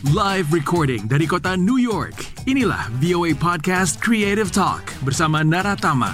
Live 0.00 0.48
recording 0.48 1.04
dari 1.04 1.28
kota 1.28 1.60
New 1.60 1.76
York. 1.76 2.16
Inilah 2.48 2.88
VOA 3.04 3.36
Podcast 3.36 4.00
Creative 4.00 4.48
Talk 4.48 4.80
bersama 5.04 5.44
Naratama. 5.44 6.08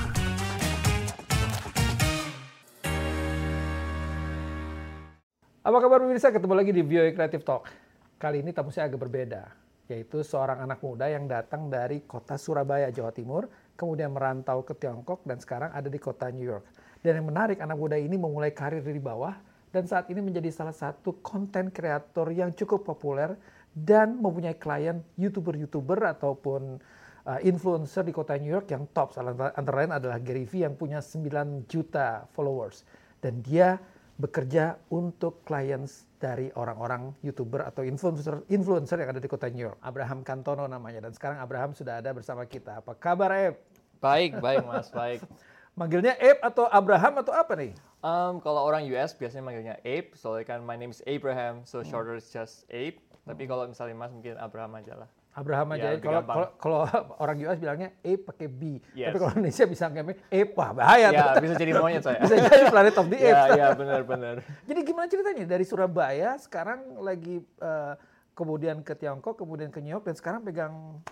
Apa 5.63 5.79
kabar 5.79 6.03
pemirsa? 6.03 6.35
Ketemu 6.35 6.55
lagi 6.59 6.75
di 6.75 6.83
VOA 6.83 7.15
Creative 7.15 7.47
Talk. 7.47 7.71
Kali 8.19 8.43
ini 8.43 8.51
tamu 8.51 8.75
saya 8.75 8.91
agak 8.91 9.07
berbeda, 9.07 9.55
yaitu 9.87 10.27
seorang 10.27 10.67
anak 10.67 10.83
muda 10.83 11.07
yang 11.07 11.31
datang 11.31 11.71
dari 11.71 12.03
kota 12.11 12.35
Surabaya, 12.35 12.91
Jawa 12.91 13.15
Timur, 13.15 13.47
kemudian 13.79 14.11
merantau 14.11 14.67
ke 14.67 14.75
Tiongkok 14.75 15.23
dan 15.23 15.39
sekarang 15.39 15.71
ada 15.71 15.87
di 15.87 16.03
kota 16.03 16.27
New 16.35 16.43
York. 16.43 16.67
Dan 17.07 17.23
yang 17.23 17.31
menarik, 17.31 17.63
anak 17.63 17.79
muda 17.79 17.95
ini 17.95 18.19
memulai 18.19 18.51
karir 18.51 18.83
dari 18.83 18.99
bawah 18.99 19.39
dan 19.71 19.87
saat 19.87 20.11
ini 20.11 20.19
menjadi 20.19 20.51
salah 20.51 20.75
satu 20.75 21.23
konten 21.23 21.71
kreator 21.71 22.35
yang 22.35 22.51
cukup 22.51 22.83
populer 22.83 23.39
dan 23.77 24.17
mempunyai 24.17 24.57
klien 24.57 25.05
YouTuber-YouTuber 25.21 26.17
ataupun 26.17 26.81
uh, 27.29 27.41
influencer 27.45 28.09
di 28.09 28.17
kota 28.17 28.33
New 28.41 28.49
York 28.49 28.73
yang 28.73 28.89
top. 28.97 29.13
Salah 29.13 29.53
antara 29.53 29.85
lain 29.85 29.93
adalah 29.93 30.17
Gary 30.17 30.49
Vee 30.49 30.65
yang 30.65 30.81
punya 30.81 31.05
9 31.05 31.69
juta 31.69 32.25
followers. 32.33 32.89
Dan 33.21 33.45
dia 33.45 33.77
bekerja 34.17 34.81
untuk 34.89 35.45
klien 35.45 35.85
dari 36.17 36.49
orang-orang 36.57 37.13
YouTuber 37.21 37.69
atau 37.69 37.85
influencer 37.85 38.41
influencer 38.49 38.97
yang 38.97 39.13
ada 39.13 39.21
di 39.21 39.29
kota 39.29 39.53
New 39.53 39.69
York. 39.69 39.77
Abraham 39.85 40.25
Kantono 40.25 40.65
namanya. 40.65 41.05
Dan 41.05 41.13
sekarang 41.13 41.37
Abraham 41.37 41.77
sudah 41.77 42.01
ada 42.01 42.17
bersama 42.17 42.49
kita. 42.49 42.81
Apa 42.81 42.97
kabar, 42.97 43.29
Eb? 43.37 43.61
Baik, 44.01 44.41
baik 44.41 44.65
Mas, 44.65 44.89
baik. 44.89 45.21
Manggilnya 45.77 46.17
Eb 46.17 46.41
atau 46.41 46.65
Abraham 46.73 47.21
atau 47.21 47.37
apa 47.37 47.53
nih? 47.53 47.77
Um, 48.01 48.41
kalau 48.41 48.65
orang 48.65 48.89
US 48.97 49.13
biasanya 49.13 49.45
manggilnya 49.45 49.77
Abe, 49.85 50.17
soalnya 50.17 50.49
kan 50.49 50.65
my 50.65 50.73
name 50.73 50.89
is 50.89 51.05
Abraham, 51.05 51.69
so 51.69 51.85
shorter 51.85 52.17
is 52.17 52.33
just 52.33 52.65
Abe. 52.73 52.97
Tapi 53.27 53.43
kalau 53.51 53.67
misalnya 53.67 53.97
Mas 53.99 54.15
mungkin 54.15 54.39
Abraham 54.39 54.79
aja 54.79 54.95
lah. 54.95 55.09
Abraham 55.37 55.69
aja. 55.77 55.93
Ya, 55.93 56.01
kalau, 56.01 56.23
kalau 56.25 56.49
kalau 56.57 56.81
orang 57.23 57.37
US 57.45 57.59
bilangnya 57.61 57.93
Abe 58.01 58.23
pakai 58.23 58.47
B. 58.49 58.79
Yes. 58.95 59.11
Tapi 59.13 59.19
kalau 59.21 59.33
Indonesia 59.37 59.65
bisa 59.69 59.85
ngambil 59.91 60.15
Abe, 60.31 60.53
wah 60.57 60.71
bahaya 60.73 61.13
Ya, 61.13 61.35
tuh. 61.35 61.43
bisa 61.45 61.55
jadi 61.61 61.73
monyet 61.77 62.03
saya. 62.07 62.19
bisa 62.25 62.35
jadi 62.39 62.65
Planet 62.71 62.95
of 62.97 63.07
the 63.13 63.19
Apes. 63.29 63.49
Ya, 63.53 63.57
ya, 63.59 63.67
benar-benar. 63.75 64.35
Jadi 64.65 64.81
gimana 64.87 65.07
ceritanya 65.11 65.45
dari 65.45 65.65
Surabaya 65.67 66.39
sekarang 66.41 67.03
lagi 67.03 67.43
eh, 67.43 67.95
kemudian 68.33 68.81
ke 68.81 68.97
Tiongkok, 68.97 69.37
kemudian 69.37 69.69
ke 69.69 69.83
New 69.83 69.93
York 69.93 70.07
dan 70.09 70.17
sekarang 70.17 70.41
pegang 70.41 71.05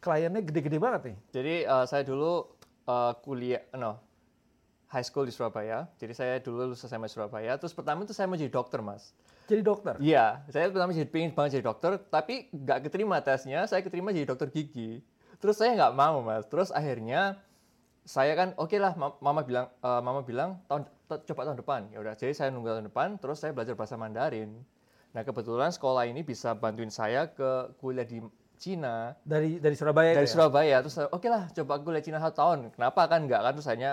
kliennya 0.00 0.40
gede-gede 0.40 0.78
banget 0.80 1.12
nih. 1.12 1.16
Jadi 1.30 1.54
uh, 1.68 1.84
saya 1.84 2.02
dulu 2.08 2.46
uh, 2.88 3.12
kuliah, 3.20 3.60
no, 3.76 4.00
high 4.88 5.04
school 5.04 5.28
di 5.28 5.34
Surabaya. 5.34 5.86
Jadi 6.00 6.12
saya 6.16 6.40
dulu 6.40 6.72
lulus 6.72 6.82
SMA 6.82 7.06
Surabaya. 7.06 7.54
Terus 7.60 7.76
pertama 7.76 8.02
itu 8.02 8.16
saya 8.16 8.26
mau 8.26 8.38
jadi 8.38 8.48
dokter, 8.48 8.80
Mas. 8.80 9.12
Jadi 9.50 9.62
dokter. 9.66 9.94
Iya, 9.98 10.46
saya 10.46 10.70
pertama 10.70 10.94
jadi 10.94 11.10
pengen 11.10 11.34
banget 11.34 11.58
jadi 11.58 11.66
dokter, 11.66 11.98
tapi 12.06 12.46
nggak 12.54 12.86
keterima 12.86 13.18
tesnya. 13.18 13.66
Saya 13.66 13.82
keterima 13.82 14.14
jadi 14.14 14.30
dokter 14.30 14.46
gigi. 14.46 15.02
Terus 15.42 15.58
saya 15.58 15.74
nggak 15.74 15.94
mau, 15.98 16.22
Mas. 16.22 16.46
Terus 16.46 16.70
akhirnya 16.70 17.42
saya 18.06 18.38
kan 18.38 18.54
oke 18.54 18.78
lah, 18.78 18.94
ma- 18.94 19.18
mama 19.18 19.42
bilang, 19.42 19.66
eh, 19.82 20.00
mama 20.00 20.22
bilang 20.22 20.62
tahun 20.70 20.86
coba 21.10 21.40
tahun 21.50 21.58
depan. 21.58 21.80
Ya 21.90 21.98
udah, 21.98 22.14
jadi 22.14 22.30
saya 22.30 22.48
nunggu 22.54 22.70
tahun 22.70 22.86
depan. 22.86 23.08
Terus 23.18 23.42
saya 23.42 23.50
belajar 23.50 23.74
bahasa 23.74 23.98
Mandarin. 23.98 24.54
Nah 25.10 25.26
kebetulan 25.26 25.74
sekolah 25.74 26.06
ini 26.06 26.22
bisa 26.22 26.54
bantuin 26.54 26.92
saya 26.94 27.26
ke 27.26 27.74
kuliah 27.82 28.06
di 28.06 28.22
Cina 28.60 29.16
Dari 29.24 29.56
dari 29.58 29.74
Surabaya 29.74 30.14
dari 30.14 30.28
ya? 30.28 30.30
Surabaya. 30.30 30.76
Terus 30.86 30.96
oke 31.10 31.26
lah, 31.26 31.50
coba 31.50 31.82
kuliah 31.82 32.04
Cina 32.04 32.22
satu 32.22 32.38
tahun. 32.38 32.70
Kenapa 32.70 33.10
kan 33.10 33.26
nggak 33.26 33.40
kan? 33.42 33.52
Terus 33.58 33.66
akhirnya 33.66 33.92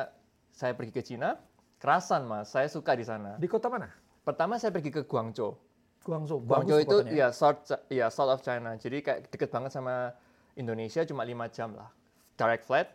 saya 0.53 0.77
pergi 0.77 0.94
ke 0.94 1.02
Cina. 1.02 1.42
Kerasan 1.77 2.25
mas, 2.25 2.49
saya 2.53 2.66
suka 2.69 2.94
di 2.97 3.05
sana. 3.05 3.38
Di 3.38 3.45
kota 3.45 3.69
mana? 3.69 3.89
Pertama 4.28 4.59
saya 4.59 4.75
pergi 4.75 4.92
ke 4.92 5.08
Guangzhou. 5.08 5.56
Guangzhou. 6.03 6.44
Guangzhou 6.44 6.83
itu 6.83 6.97
kotanya. 7.00 7.16
ya 7.16 7.28
south 7.31 7.72
ya 7.88 8.11
south 8.11 8.28
of 8.36 8.44
China. 8.44 8.75
Jadi 8.75 9.00
kayak 9.00 9.31
deket 9.31 9.47
banget 9.47 9.72
sama 9.72 10.11
Indonesia 10.60 11.08
cuma 11.08 11.23
lima 11.23 11.48
jam 11.48 11.71
lah. 11.71 11.88
Direct 12.36 12.67
flight. 12.67 12.92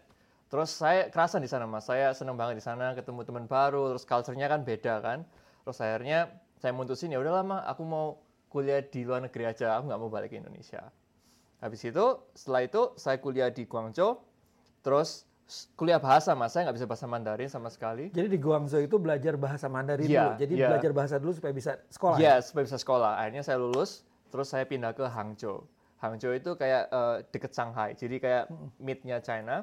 Terus 0.53 0.69
saya 0.77 1.09
kerasan 1.09 1.41
di 1.41 1.49
sana 1.49 1.65
mas. 1.65 1.89
Saya 1.89 2.13
seneng 2.13 2.37
banget 2.37 2.61
di 2.61 2.65
sana 2.69 2.93
ketemu 2.93 3.25
teman 3.25 3.49
baru. 3.49 3.97
Terus 3.97 4.05
culture-nya 4.05 4.45
kan 4.53 4.61
beda 4.61 5.01
kan. 5.01 5.25
Terus 5.65 5.81
akhirnya 5.81 6.29
saya 6.61 6.77
mutusin 6.77 7.09
ya 7.09 7.17
udah 7.17 7.41
lama 7.41 7.65
aku 7.65 7.81
mau 7.81 8.21
kuliah 8.53 8.85
di 8.85 9.01
luar 9.01 9.25
negeri 9.25 9.49
aja. 9.49 9.81
Aku 9.81 9.89
nggak 9.89 10.01
mau 10.05 10.13
balik 10.13 10.37
ke 10.37 10.37
Indonesia. 10.37 10.93
Habis 11.65 11.81
itu 11.89 12.29
setelah 12.37 12.69
itu 12.69 12.93
saya 13.01 13.17
kuliah 13.17 13.49
di 13.49 13.65
Guangzhou. 13.65 14.21
Terus 14.85 15.25
kuliah 15.77 16.01
bahasa 16.01 16.33
mas. 16.33 16.53
Saya 16.53 16.69
nggak 16.69 16.77
bisa 16.81 16.89
bahasa 16.89 17.07
Mandarin 17.07 17.51
sama 17.51 17.69
sekali. 17.69 18.09
Jadi 18.11 18.29
di 18.31 18.39
Guangzhou 18.41 18.81
itu 18.81 18.97
belajar 18.97 19.37
bahasa 19.37 19.67
Mandarin 19.69 20.09
Iya, 20.09 20.23
dulu. 20.25 20.31
Jadi 20.41 20.55
iya. 20.57 20.69
belajar 20.73 20.91
bahasa 20.93 21.17
dulu 21.21 21.33
supaya 21.37 21.53
bisa 21.53 21.73
sekolah. 21.91 22.17
Iya, 22.19 22.35
ya? 22.39 22.45
supaya 22.45 22.65
bisa 22.65 22.79
sekolah. 22.81 23.13
Akhirnya 23.21 23.43
saya 23.45 23.59
lulus, 23.61 24.03
terus 24.33 24.49
saya 24.49 24.65
pindah 24.65 24.93
ke 24.93 25.05
Hangzhou. 25.05 25.67
Hangzhou 26.01 26.33
itu 26.35 26.57
kayak 26.57 26.89
eh, 26.91 27.17
deket 27.31 27.53
Shanghai, 27.55 27.95
jadi 27.95 28.17
kayak 28.19 28.45
mid-nya 28.83 29.23
China. 29.23 29.63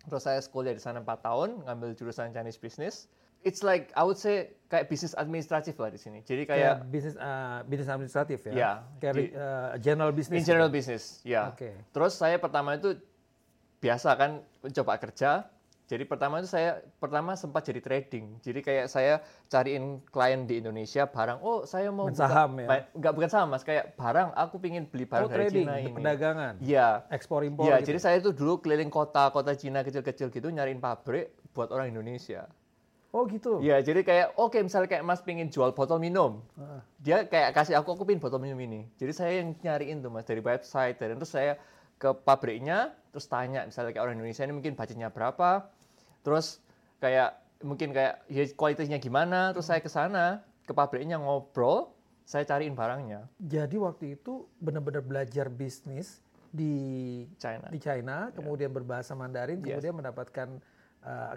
Terus 0.00 0.24
saya 0.24 0.40
sekolah 0.40 0.72
di 0.72 0.80
sana 0.80 1.04
4 1.04 1.06
tahun, 1.20 1.48
ngambil 1.68 1.92
jurusan 1.92 2.32
Chinese 2.32 2.56
Business. 2.56 3.06
It's 3.40 3.64
like, 3.64 3.88
I 3.96 4.04
would 4.04 4.20
say, 4.20 4.52
kayak 4.68 4.92
bisnis 4.92 5.16
administratif 5.16 5.76
lah 5.80 5.88
di 5.88 5.96
sini. 5.96 6.20
Jadi 6.24 6.44
Kayak 6.44 6.84
kayak 6.84 6.92
bisnis 6.92 7.14
eh, 7.16 7.58
bisnis 7.64 7.88
administratif 7.88 8.38
ya. 8.48 8.52
Iya. 8.52 8.70
Kayak 9.00 9.14
Di- 9.16 9.32
eh, 9.32 9.68
general 9.80 10.12
business. 10.12 10.40
in 10.40 10.44
general 10.44 10.68
business, 10.68 11.04
ya. 11.24 11.48
Oke. 11.48 11.72
Terus 11.92 12.12
saya 12.16 12.36
pertama 12.36 12.76
itu 12.76 12.96
biasa 13.80 14.14
kan 14.14 14.30
coba 14.70 14.96
kerja. 14.96 15.48
Jadi 15.84 16.06
pertama 16.06 16.38
itu 16.38 16.46
saya 16.46 16.78
pertama 17.02 17.34
sempat 17.34 17.66
jadi 17.66 17.82
trading. 17.82 18.38
Jadi 18.38 18.62
kayak 18.62 18.86
saya 18.86 19.18
cariin 19.50 19.98
klien 20.06 20.46
di 20.46 20.62
Indonesia 20.62 21.02
barang. 21.02 21.42
Oh 21.42 21.66
saya 21.66 21.90
mau 21.90 22.06
Main 22.06 22.14
buka- 22.14 22.22
saham 22.22 22.50
ya? 22.54 22.66
main- 22.70 22.86
Nggak 22.94 23.12
bukan 23.12 23.26
saham 23.28 23.48
mas. 23.50 23.66
Kayak 23.66 23.98
barang. 23.98 24.28
Aku 24.38 24.62
pingin 24.62 24.86
beli 24.86 25.02
barang 25.02 25.26
Oh, 25.26 25.28
dari 25.28 25.50
trading, 25.50 25.66
Cina 25.66 25.74
ini. 25.76 25.90
perdagangan. 25.90 26.54
Iya. 26.62 26.88
Ekspor 27.10 27.42
impor 27.42 27.66
Iya. 27.66 27.76
gitu. 27.76 27.90
Jadi 27.90 27.98
saya 27.98 28.16
itu 28.16 28.30
dulu 28.30 28.62
keliling 28.62 28.86
kota-kota 28.86 29.50
Cina 29.52 29.82
kecil-kecil 29.82 30.30
gitu 30.30 30.46
nyariin 30.46 30.78
pabrik 30.78 31.34
buat 31.50 31.66
orang 31.68 31.90
Indonesia. 31.90 32.46
Oh 33.10 33.26
gitu. 33.26 33.58
Iya. 33.58 33.82
Jadi 33.82 34.06
kayak 34.06 34.38
oke 34.38 34.62
misalnya 34.62 34.86
kayak 34.88 35.02
mas 35.02 35.18
pingin 35.18 35.50
jual 35.50 35.74
botol 35.74 35.98
minum. 35.98 36.38
Ah. 36.54 36.86
Dia 37.02 37.26
kayak 37.26 37.50
kasih 37.50 37.74
aku 37.74 37.90
aku 37.90 38.06
pingin 38.06 38.22
botol 38.22 38.38
minum 38.38 38.54
ini. 38.56 38.86
Jadi 38.94 39.10
saya 39.10 39.42
yang 39.42 39.58
nyariin 39.58 39.98
tuh 39.98 40.14
mas 40.14 40.22
dari 40.22 40.38
website 40.38 41.02
dan 41.02 41.18
terus 41.18 41.34
saya 41.34 41.58
ke 41.98 42.14
pabriknya 42.14 42.94
terus 43.10 43.26
tanya 43.26 43.66
misalnya 43.66 43.90
kayak 43.92 44.04
orang 44.06 44.14
Indonesia 44.18 44.42
ini 44.46 44.54
mungkin 44.54 44.72
budgetnya 44.78 45.08
berapa. 45.10 45.66
Terus 46.22 46.62
kayak 46.98 47.36
mungkin 47.60 47.92
kayak 47.92 48.24
ya 48.30 48.42
kualitasnya 48.54 48.98
gimana. 48.98 49.50
Terus 49.52 49.66
saya 49.68 49.80
ke 49.82 49.90
sana 49.90 50.40
ke 50.64 50.72
pabriknya 50.72 51.18
ngobrol. 51.18 51.92
Saya 52.30 52.46
cariin 52.46 52.78
barangnya 52.78 53.26
Jadi 53.42 53.74
waktu 53.74 54.14
itu 54.14 54.46
benar-benar 54.62 55.02
belajar 55.02 55.50
bisnis 55.50 56.22
di 56.54 57.26
China. 57.42 57.66
di 57.70 57.78
China, 57.82 58.30
kemudian 58.30 58.70
berbahasa 58.70 59.18
Mandarin, 59.18 59.58
Yes. 59.62 59.78
kemudian 59.82 59.94
mendapatkan 59.98 60.48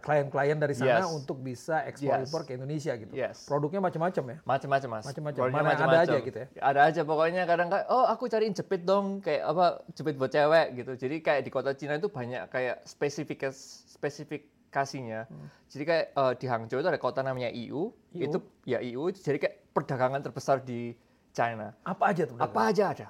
klien-klien 0.03 0.59
dari 0.59 0.75
sana 0.75 1.07
Yes. 1.07 1.15
untuk 1.15 1.39
bisa 1.39 1.87
ekspor 1.87 2.19
Yes. 2.19 2.27
impor 2.27 2.41
ke 2.43 2.59
Indonesia 2.59 2.93
gitu. 2.99 3.15
Yes. 3.15 3.47
Produknya 3.47 3.79
macam-macam 3.79 4.23
ya. 4.27 4.37
Macam-macam 4.43 4.89
mas. 4.91 5.05
Macam-macam. 5.07 5.41
Mana 5.47 5.55
ada 5.55 5.63
macam-macam. 5.71 6.03
aja 6.03 6.17
gitu 6.19 6.37
ya? 6.37 6.47
Ada 6.59 6.79
aja 6.91 7.01
pokoknya 7.07 7.41
kadang 7.47 7.67
kayak 7.71 7.87
oh 7.87 8.05
aku 8.05 8.27
cariin 8.27 8.51
jepit 8.51 8.83
dong 8.83 9.23
kayak 9.23 9.47
apa 9.47 9.65
jepit 9.95 10.19
buat 10.19 10.27
cewek 10.27 10.67
gitu. 10.75 10.91
Jadi 10.99 11.15
kayak 11.23 11.41
di 11.47 11.51
kota 11.51 11.71
Cina 11.79 11.95
itu 11.95 12.11
banyak 12.11 12.51
kayak 12.51 12.83
spesifikas 12.83 13.55
spesifikasinya. 13.87 15.31
Hmm. 15.31 15.47
Jadi 15.71 15.83
kayak 15.87 16.05
eh, 16.11 16.33
di 16.35 16.45
Hangzhou 16.51 16.79
itu 16.83 16.89
ada 16.91 16.99
kota 16.99 17.23
namanya 17.23 17.47
IU. 17.47 17.95
IU? 18.11 18.19
Itu 18.19 18.37
ya 18.67 18.83
IU 18.83 19.15
jadi 19.15 19.39
kayak 19.39 19.55
perdagangan 19.71 20.19
terbesar 20.19 20.59
di 20.59 20.91
China. 21.31 21.71
Apa 21.87 22.11
aja 22.11 22.27
tuh? 22.27 22.35
Apa 22.35 22.69
aja 22.69 22.91
ada. 22.91 23.07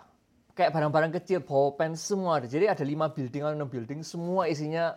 Kayak 0.53 0.69
barang-barang 0.69 1.17
kecil, 1.17 1.41
pulpen 1.41 1.97
semua 1.97 2.37
ada. 2.37 2.45
Jadi 2.45 2.69
ada 2.69 2.85
lima 2.85 3.09
building 3.09 3.41
atau 3.41 3.57
enam 3.57 3.65
building 3.65 4.05
semua 4.05 4.45
isinya 4.45 4.93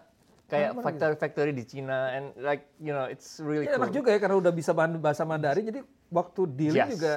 kayak 0.47 0.71
gitu. 0.73 0.81
factory-factory 0.81 1.53
di 1.53 1.65
Cina 1.65 2.13
and 2.13 2.31
like 2.39 2.71
you 2.79 2.91
know 2.91 3.05
it's 3.05 3.39
really 3.39 3.65
Ya, 3.65 3.75
cool. 3.75 3.83
enak 3.83 3.91
juga 3.93 4.09
ya 4.11 4.19
karena 4.19 4.37
udah 4.37 4.53
bisa 4.53 4.71
bahasa 4.73 5.23
Mandarin, 5.23 5.65
jadi 5.65 5.81
waktu 6.09 6.41
dealing 6.49 6.87
Yes. 6.87 6.93
juga 6.95 7.15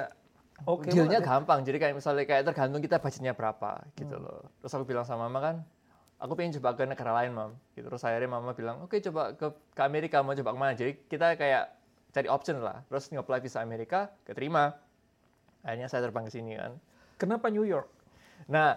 oke 0.62 0.86
Dealnya 0.86 1.16
banget 1.16 1.22
ya. 1.22 1.30
gampang, 1.30 1.58
jadi 1.62 1.76
kayak 1.78 1.94
misalnya 1.94 2.24
kayak 2.24 2.42
tergantung 2.44 2.80
kita 2.80 2.96
budgetnya 2.96 3.32
berapa 3.32 3.70
gitu 3.94 4.12
Hmm. 4.12 4.24
loh. 4.24 4.40
Terus 4.58 4.72
aku 4.72 4.84
bilang 4.84 5.04
sama 5.04 5.24
mama 5.24 5.38
kan, 5.40 5.56
aku 6.18 6.32
pengen 6.34 6.58
coba 6.58 6.74
ke 6.74 6.84
negara 6.84 7.12
lain 7.14 7.30
mam. 7.30 7.50
Gitu. 7.72 7.86
Terus 7.86 8.02
akhirnya 8.02 8.28
mama 8.28 8.50
bilang, 8.52 8.82
oke 8.82 8.92
coba 9.00 9.32
ke, 9.32 9.46
ke 9.70 9.80
Amerika, 9.80 10.20
mau 10.20 10.34
coba 10.34 10.50
ke 10.50 10.58
mana? 10.58 10.72
Jadi 10.74 10.92
kita 11.06 11.32
kayak 11.34 11.64
cari 12.10 12.26
option 12.26 12.58
lah. 12.58 12.82
Terus 12.84 13.08
nge-apply 13.08 13.38
visa 13.38 13.58
Amerika, 13.58 14.10
keterima. 14.22 14.74
Akhirnya 15.60 15.86
saya 15.86 16.02
terbang 16.02 16.26
ke 16.26 16.32
sini 16.32 16.56
kan. 16.56 16.76
Kenapa 17.16 17.46
New 17.48 17.62
York? 17.62 17.86
Nah, 18.48 18.74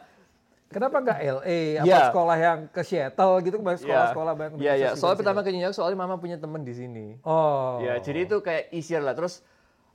Kenapa 0.73 0.97
nggak 0.99 1.19
LA? 1.21 1.59
Apa 1.79 1.85
Iya. 1.85 1.99
sekolah 2.09 2.37
yang 2.41 2.59
ke 2.73 2.81
Seattle 2.81 3.33
gitu? 3.45 3.55
Banyak 3.61 3.79
ya, 3.79 3.83
sekolah-sekolah 3.85 4.33
banyak 4.33 4.53
Iya, 4.57 4.73
iya. 4.73 4.89
di 4.97 4.99
pertama 4.99 5.45
ke 5.45 5.53
New 5.53 5.61
York, 5.61 5.77
soalnya 5.77 5.97
mama 6.01 6.17
punya 6.17 6.41
temen 6.41 6.65
di 6.65 6.73
sini. 6.73 7.21
Oh. 7.21 7.77
Ya, 7.79 8.01
jadi 8.01 8.25
itu 8.25 8.41
kayak 8.41 8.73
easier 8.73 8.99
lah. 9.05 9.13
Terus 9.13 9.45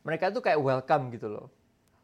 mereka 0.06 0.30
tuh 0.30 0.40
kayak 0.40 0.62
welcome 0.62 1.10
gitu 1.10 1.26
loh. 1.26 1.50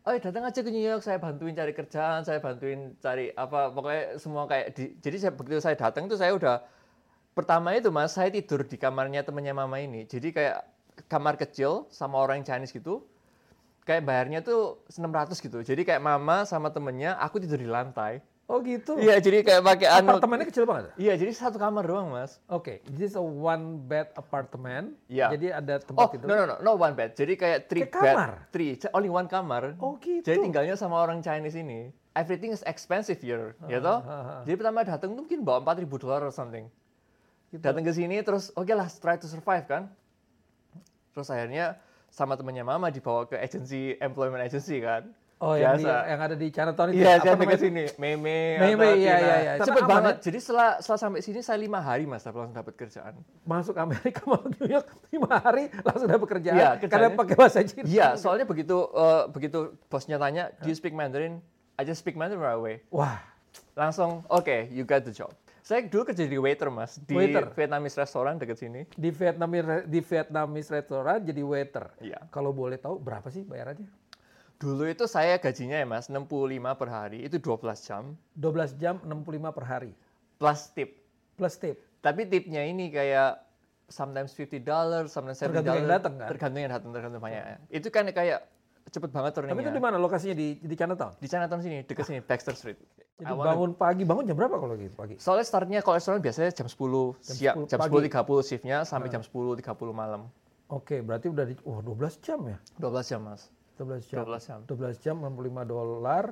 Oh 0.04 0.12
datang 0.20 0.44
aja 0.44 0.60
ke 0.60 0.68
New 0.68 0.84
York, 0.84 1.00
saya 1.00 1.16
bantuin 1.16 1.56
cari 1.56 1.72
kerjaan, 1.72 2.28
saya 2.28 2.36
bantuin 2.36 2.92
cari 3.00 3.32
apa, 3.32 3.72
pokoknya 3.72 4.20
semua 4.20 4.44
kayak 4.44 4.76
di, 4.76 5.00
jadi 5.00 5.16
saya, 5.16 5.32
begitu 5.32 5.64
saya 5.64 5.80
datang 5.80 6.04
tuh 6.12 6.20
saya 6.20 6.36
udah 6.36 6.60
pertama 7.32 7.72
itu 7.72 7.88
mas, 7.88 8.12
saya 8.12 8.28
tidur 8.28 8.68
di 8.68 8.76
kamarnya 8.76 9.24
temennya 9.24 9.56
mama 9.56 9.80
ini. 9.80 10.04
Jadi 10.04 10.28
kayak 10.36 10.60
kamar 11.08 11.40
kecil 11.40 11.88
sama 11.88 12.20
orang 12.20 12.44
Chinese 12.44 12.76
gitu. 12.76 13.08
kayak 13.84 14.00
bayarnya 14.08 14.40
tuh 14.40 14.80
600 14.88 15.36
gitu. 15.44 15.60
Jadi 15.60 15.84
kayak 15.84 16.00
mama 16.00 16.48
sama 16.48 16.72
temennya, 16.72 17.20
aku 17.20 17.36
tidur 17.36 17.60
di 17.60 17.68
lantai. 17.68 18.24
Oh 18.54 18.62
gitu. 18.62 18.94
Iya, 18.94 19.18
jadi 19.18 19.42
kayak 19.42 19.62
pakai 19.66 19.88
anu. 19.90 20.14
Apartemennya 20.14 20.46
kecil 20.46 20.62
banget. 20.62 20.94
Iya, 20.94 21.18
jadi 21.18 21.32
satu 21.34 21.58
kamar 21.58 21.82
doang, 21.82 22.14
Mas. 22.14 22.38
Oke, 22.46 22.78
this 22.86 23.10
is 23.10 23.16
a 23.18 23.24
one 23.24 23.82
bed 23.82 24.14
apartment. 24.14 24.94
Iya. 25.10 25.34
Jadi 25.34 25.50
ada 25.50 25.74
Oh, 25.74 25.82
tempat 25.82 26.06
tidur. 26.14 26.26
no, 26.30 26.34
no, 26.38 26.44
no, 26.46 26.54
no 26.62 26.72
one 26.78 26.94
bed. 26.94 27.18
Jadi 27.18 27.34
kayak 27.34 27.66
three 27.66 27.82
Kayak 27.82 28.14
kamar? 28.14 28.30
bed, 28.30 28.54
three, 28.54 28.70
only 28.94 29.10
one 29.10 29.26
kamar. 29.26 29.74
Oh, 29.82 29.98
gitu. 29.98 30.22
Jadi 30.22 30.38
tinggalnya 30.38 30.78
sama 30.78 31.02
orang 31.02 31.18
Chinese 31.18 31.58
ini. 31.58 31.90
Everything 32.14 32.54
is 32.54 32.62
expensive 32.62 33.18
here, 33.18 33.58
ya 33.66 33.82
toh? 33.82 33.98
Jadi 34.46 34.54
pertama 34.54 34.86
datang 34.86 35.18
tuh 35.18 35.26
mungkin 35.26 35.42
bawa 35.42 35.58
4000 35.66 35.98
dolar 35.98 36.22
or 36.22 36.30
something. 36.30 36.70
Gitu. 37.50 37.58
Datang 37.58 37.82
ke 37.82 37.90
sini 37.90 38.22
terus 38.22 38.54
oke 38.54 38.70
lah 38.70 38.86
try 38.86 39.18
to 39.18 39.26
survive 39.26 39.66
kan. 39.66 39.90
Terus 41.10 41.26
akhirnya 41.26 41.74
sama 42.06 42.38
temennya 42.38 42.62
mama 42.62 42.94
dibawa 42.94 43.26
ke 43.26 43.34
agency 43.34 43.98
employment 43.98 44.46
agency 44.46 44.78
kan. 44.78 45.10
Oh, 45.44 45.54
yang, 45.60 45.76
di, 45.76 45.84
Biasa. 45.84 46.08
yang 46.08 46.20
ada 46.24 46.36
di 46.40 46.46
Chinatown 46.48 46.88
itu. 46.88 47.04
Iya, 47.04 47.12
apa 47.12 47.24
saya 47.28 47.36
dekat 47.36 47.58
itu? 47.60 47.64
sini. 47.68 47.84
Meme, 48.00 48.38
Meme, 48.64 48.88
iya, 48.96 48.96
Tina. 48.96 49.20
iya, 49.20 49.36
iya. 49.44 49.52
Cepet 49.60 49.84
banget. 49.84 50.16
Jadi 50.24 50.38
setelah 50.40 50.70
setelah 50.80 51.00
sampai 51.04 51.20
sini 51.20 51.40
saya 51.44 51.58
lima 51.60 51.80
hari 51.84 52.08
mas, 52.08 52.24
saya 52.24 52.32
langsung 52.32 52.56
dapat 52.56 52.74
kerjaan. 52.80 53.12
Masuk 53.44 53.76
Amerika, 53.76 54.24
masuk 54.32 54.48
New 54.56 54.72
York, 54.72 54.86
lima 55.12 55.36
hari 55.36 55.68
langsung 55.84 56.08
dapat 56.08 56.28
kerjaan. 56.40 56.56
Iya, 56.56 56.70
karena 56.88 57.12
pakai 57.12 57.34
bahasa 57.36 57.60
Cina. 57.60 57.84
Iya, 57.84 58.08
soalnya 58.16 58.48
begitu 58.48 58.88
eh, 58.88 59.22
begitu 59.28 59.76
bosnya 59.92 60.16
tanya, 60.16 60.48
do 60.64 60.72
you 60.72 60.76
speak 60.76 60.96
Mandarin? 60.96 61.44
I 61.76 61.84
just 61.84 62.00
speak 62.00 62.16
Mandarin 62.16 62.40
right 62.40 62.56
away. 62.56 62.76
Wah, 62.88 63.20
Langsung, 63.74 64.22
oke, 64.30 64.70
you 64.70 64.86
got 64.86 65.02
the 65.02 65.10
job. 65.10 65.34
Saya 65.64 65.80
dulu 65.88 66.12
kerja 66.12 66.28
di 66.28 66.36
waiter 66.36 66.68
mas, 66.68 67.00
di 67.00 67.16
Waiter. 67.16 67.48
Vietnamese 67.56 67.96
restaurant 67.96 68.36
deket 68.36 68.60
sini. 68.60 68.84
di 68.92 69.08
Vietnamese 69.08 69.88
di 69.88 70.04
Vietnamese 70.04 70.68
restoran 70.68 71.24
jadi 71.24 71.40
waiter. 71.40 71.88
Iya. 72.04 72.20
Kalau 72.28 72.52
boleh 72.52 72.76
tahu 72.76 73.00
berapa 73.00 73.32
sih 73.32 73.48
bayarannya? 73.48 73.88
Dulu 74.54 74.86
itu 74.86 75.04
saya 75.04 75.36
gajinya 75.36 75.76
ya 75.76 75.84
mas, 75.84 76.06
65 76.06 76.26
per 76.74 76.88
hari, 76.88 77.18
itu 77.20 77.36
12 77.36 77.58
jam, 77.82 78.14
12 78.38 78.78
jam 78.78 78.96
65 79.02 79.50
per 79.50 79.64
hari 79.64 79.92
plus 80.36 80.70
tip. 80.72 80.90
plus 81.34 81.58
tip. 81.58 81.74
Tapi 81.98 82.24
tipnya 82.24 82.62
ini 82.62 82.88
kayak 82.88 83.42
sometimes 83.90 84.30
50 84.32 84.62
dollars, 84.62 85.10
sometimes 85.10 85.36
70 85.36 85.50
Tergantung 85.50 85.74
yang 85.74 85.84
dollar. 85.84 85.98
datang, 85.98 86.14
kan? 86.14 86.28
Tergantung 86.30 86.60
yang 86.62 86.72
datang, 86.72 86.90
tergantung 86.94 87.20
banyaknya. 87.20 87.56
Itu 87.68 87.88
kan 87.90 88.06
kayak 88.06 88.40
cepet 88.86 89.10
banget 89.10 89.32
Tapi 89.32 89.50
turningnya. 89.50 89.64
itu 89.64 89.70
di 89.72 89.82
mana 89.82 89.96
lokasinya 89.98 90.36
di 90.36 90.62
di 90.62 90.74
Chinatown? 90.74 91.18
Di 91.18 91.26
Chinatown 91.26 91.60
sini, 91.60 91.82
deket 91.82 92.04
sini, 92.04 92.20
Baxter 92.22 92.54
Street. 92.54 92.78
Jadi 93.18 93.30
wanna- 93.30 93.50
bangun 93.50 93.70
pagi, 93.74 94.02
bangun 94.06 94.24
jam 94.24 94.36
berapa 94.36 94.54
kalau 94.54 94.74
gitu 94.76 94.94
pagi? 94.94 95.14
Soalnya 95.18 95.42
startnya 95.42 95.80
kalau 95.80 95.98
restoran 95.98 96.22
biasanya 96.22 96.50
jam 96.52 96.68
10 96.70 97.18
siap, 97.18 97.54
10 97.56 97.66
jam 97.66 97.78
pagi. 97.82 97.90
10.30 98.06 98.42
shiftnya 98.44 98.76
sampai 98.86 99.10
jam 99.10 99.22
10.30 99.22 99.58
malam. 99.90 100.30
Oke, 100.66 101.02
berarti 101.02 101.26
udah 101.28 101.44
di 101.44 101.54
oh 101.62 101.82
12 101.82 102.14
jam 102.22 102.38
ya? 102.46 102.58
12 102.78 103.10
jam 103.10 103.20
mas. 103.22 103.50
12 103.76 104.06
jam. 104.06 104.16
12 104.22 104.48
jam. 104.48 104.58
12 104.66 104.98
jam 104.98 105.16
65 105.18 105.64
dolar 105.64 106.24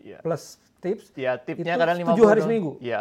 Iya. 0.00 0.18
plus 0.24 0.56
tips. 0.80 1.12
Ya 1.12 1.36
tipnya 1.36 1.76
Itu 1.76 1.80
kadang 1.80 1.96
50 1.98 2.08
tujuh 2.12 2.24
hari 2.24 2.40
doang. 2.40 2.48
seminggu? 2.48 2.72
Iya. 2.80 3.00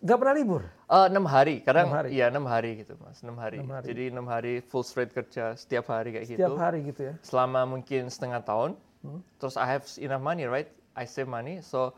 Nggak 0.00 0.16
pernah 0.16 0.34
libur. 0.34 0.62
Eh, 0.90 1.06
enam 1.08 1.24
hari, 1.24 1.54
kadang 1.60 1.86
Enam 1.88 1.96
hari? 1.96 2.08
iya 2.10 2.26
enam 2.28 2.44
hari 2.44 2.70
gitu 2.76 2.96
mas, 3.00 3.20
enam 3.20 3.36
hari. 3.36 3.56
Enam 3.60 3.72
hari. 3.76 3.84
Jadi 3.86 4.02
enam 4.08 4.26
hari 4.26 4.52
full 4.60 4.80
straight 4.80 5.08
kerja 5.10 5.52
setiap 5.54 5.88
hari 5.88 6.12
kayak 6.12 6.26
Setiap 6.28 6.52
gitu. 6.52 6.56
hari 6.56 6.78
gitu 6.84 7.00
ya. 7.08 7.14
Selama 7.20 7.64
mungkin 7.64 8.08
setengah 8.08 8.40
tahun. 8.40 8.76
Hmm. 9.00 9.20
Terus 9.36 9.56
I 9.56 9.64
have 9.66 9.84
enough 9.96 10.20
money, 10.20 10.44
right? 10.44 10.68
I 10.92 11.04
save 11.04 11.24
money, 11.24 11.60
so 11.60 11.92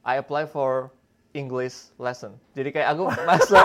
I 0.00 0.16
apply 0.16 0.44
for 0.44 0.88
English 1.32 1.92
lesson. 1.96 2.36
Jadi 2.52 2.72
kayak 2.72 2.96
aku 2.96 3.04
masuk 3.28 3.64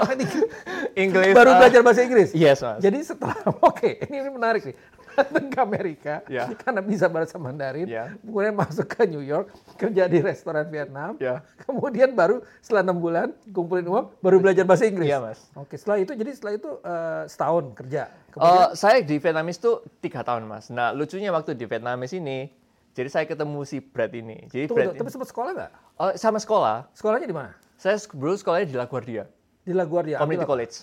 English. 0.96 1.32
Baru 1.32 1.52
uh, 1.52 1.58
belajar 1.60 1.80
bahasa 1.80 2.04
Inggris. 2.04 2.36
Yes 2.36 2.60
mas. 2.60 2.80
Jadi 2.80 3.00
setelah 3.00 3.40
oke, 3.68 3.88
ini, 4.04 4.16
ini 4.18 4.30
menarik 4.30 4.64
nih. 4.64 4.76
Datang 5.14 5.46
ke 5.48 5.60
Amerika 5.60 6.16
Ya. 6.26 6.50
karena 6.54 6.82
bisa 6.82 7.06
bahasa 7.06 7.38
Mandarin, 7.38 7.86
Ya. 7.86 8.18
kemudian 8.20 8.54
masuk 8.54 8.88
ke 8.88 9.06
New 9.06 9.22
York, 9.22 9.50
kerja 9.78 10.06
di 10.06 10.20
restoran 10.20 10.66
Vietnam, 10.68 11.16
Ya. 11.18 11.46
kemudian 11.62 12.12
baru 12.12 12.42
setelah 12.60 12.82
enam 12.82 12.98
bulan 12.98 13.30
kumpulin 13.50 13.86
uang, 13.86 14.06
baru 14.20 14.38
belajar 14.42 14.66
bahasa 14.66 14.90
Inggris. 14.90 15.08
Iya, 15.08 15.22
Mas. 15.22 15.40
Oke, 15.54 15.78
setelah 15.78 16.02
itu 16.02 16.12
jadi 16.14 16.32
setelah 16.34 16.54
itu 16.54 16.70
eh, 16.80 17.24
setahun 17.28 17.64
kerja. 17.74 18.04
Eh, 18.34 18.68
saya 18.74 18.98
di 19.00 19.16
Vietnamese 19.18 19.62
tuh 19.62 19.76
tiga 20.02 20.26
tahun 20.26 20.44
mas. 20.44 20.68
Nah 20.68 20.90
lucunya 20.90 21.30
waktu 21.30 21.54
di 21.54 21.70
Vietnamese 21.70 22.18
ini, 22.18 22.50
jadi 22.92 23.06
saya 23.06 23.26
ketemu 23.30 23.62
si 23.62 23.78
Brad 23.78 24.10
ini. 24.10 24.50
Jadi 24.50 24.66
Tunggu, 24.66 24.74
Brad 24.74 24.86
tunggu, 24.90 25.00
tapi 25.00 25.10
sempat 25.14 25.30
sekolah 25.30 25.52
nggak? 25.54 25.72
oh, 26.02 26.12
sama 26.18 26.42
sekolah. 26.42 26.90
Sekolahnya 26.98 27.30
di 27.30 27.38
mana? 27.38 27.54
Saya 27.78 28.02
dulu 28.10 28.34
sekolahnya 28.34 28.66
di 28.66 28.74
LaGuardia, 28.74 29.24
Di 29.62 29.74
LaGuardia. 29.76 30.18
Community 30.18 30.46
ambil? 30.46 30.50
College. 30.50 30.76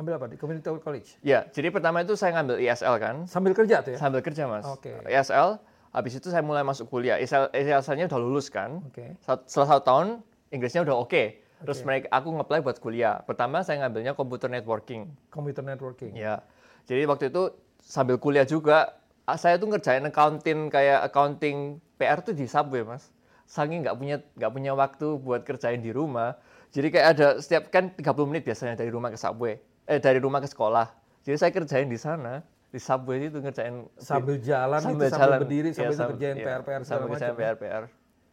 Ambil 0.00 0.16
apa? 0.16 0.26
Di 0.26 0.40
Community 0.40 0.64
College. 0.80 1.20
Ya, 1.20 1.44
jadi 1.46 1.68
pertama 1.68 2.00
itu 2.00 2.16
saya 2.16 2.32
ngambil 2.34 2.56
ISL 2.56 2.96
kan, 2.96 3.16
Sambil 3.28 3.52
kerja 3.52 3.84
tuh 3.84 3.92
ya? 3.92 3.98
sambil 4.00 4.24
kerja 4.24 4.48
mas. 4.48 4.64
Oke. 4.64 4.96
ISL, 5.04 5.60
habis 5.92 6.16
itu 6.16 6.32
saya 6.32 6.40
mulai 6.40 6.64
masuk 6.64 6.88
kuliah. 6.88 7.20
ISL, 7.20 7.52
ISL-nya 7.52 8.08
udah 8.08 8.16
lulus 8.16 8.48
kan. 8.48 8.80
Oke. 8.88 9.20
Sat- 9.20 9.44
Setelah 9.44 9.76
satu 9.76 9.82
tahun, 9.84 10.08
Inggrisnya 10.48 10.82
udah 10.82 10.96
oke. 10.96 11.24
Terus 11.60 11.84
mereka, 11.84 12.08
aku 12.08 12.32
nge-apply 12.32 12.58
buat 12.64 12.80
kuliah. 12.80 13.20
Pertama 13.20 13.60
saya 13.60 13.84
ngambilnya 13.84 14.16
computer 14.16 14.48
networking. 14.48 15.12
Computer 15.28 15.60
networking. 15.60 16.16
Ya, 16.16 16.40
jadi 16.88 17.04
waktu 17.04 17.28
itu 17.28 17.52
sambil 17.78 18.16
kuliah 18.16 18.42
juga, 18.42 18.96
saya 19.30 19.60
tuh 19.60 19.68
ngerjain 19.68 20.00
accounting 20.02 20.72
kayak 20.72 21.04
accounting 21.04 21.76
PR 21.94 22.24
tuh 22.24 22.32
di 22.32 22.48
Subway 22.48 22.80
mas. 22.80 23.12
Saking 23.44 23.84
nggak 23.84 23.94
punya 23.94 24.16
nggak 24.34 24.50
punya 24.50 24.72
waktu 24.72 25.20
buat 25.20 25.44
kerjain 25.44 25.78
di 25.78 25.92
rumah. 25.92 26.40
Jadi 26.72 26.88
kayak 26.88 27.06
ada 27.12 27.26
setiap 27.36 27.68
kan 27.68 27.92
30 27.92 28.00
menit 28.24 28.42
biasanya 28.42 28.74
dari 28.74 28.88
rumah 28.88 29.10
ke 29.10 29.18
Subway, 29.18 29.58
eh 29.84 29.98
dari 29.98 30.18
rumah 30.18 30.38
ke 30.38 30.46
sekolah. 30.46 30.86
Jadi 31.20 31.36
saya 31.36 31.50
kerjain 31.50 31.86
di 31.86 31.96
sana 31.96 32.40
di 32.66 32.78
Subway 32.78 33.18
itu 33.22 33.38
ngerjain 33.38 33.86
Sambil 33.96 34.38
jalan 34.38 34.78
sambil 34.78 35.06
itu, 35.06 35.12
sambil 35.12 35.26
jalan. 35.26 35.38
berdiri, 35.40 35.68
Iya, 35.68 35.74
sambil 35.74 35.88
itu 35.88 35.98
sam- 35.98 36.10
kerjain 36.10 36.34
iya, 36.34 36.44
PR-PR 36.46 36.80
segala 36.80 36.86
sambil 36.86 37.08
kerjain 37.08 37.28
macam. 37.28 37.34
ya. 37.36 37.50
PR-PR. 37.52 37.82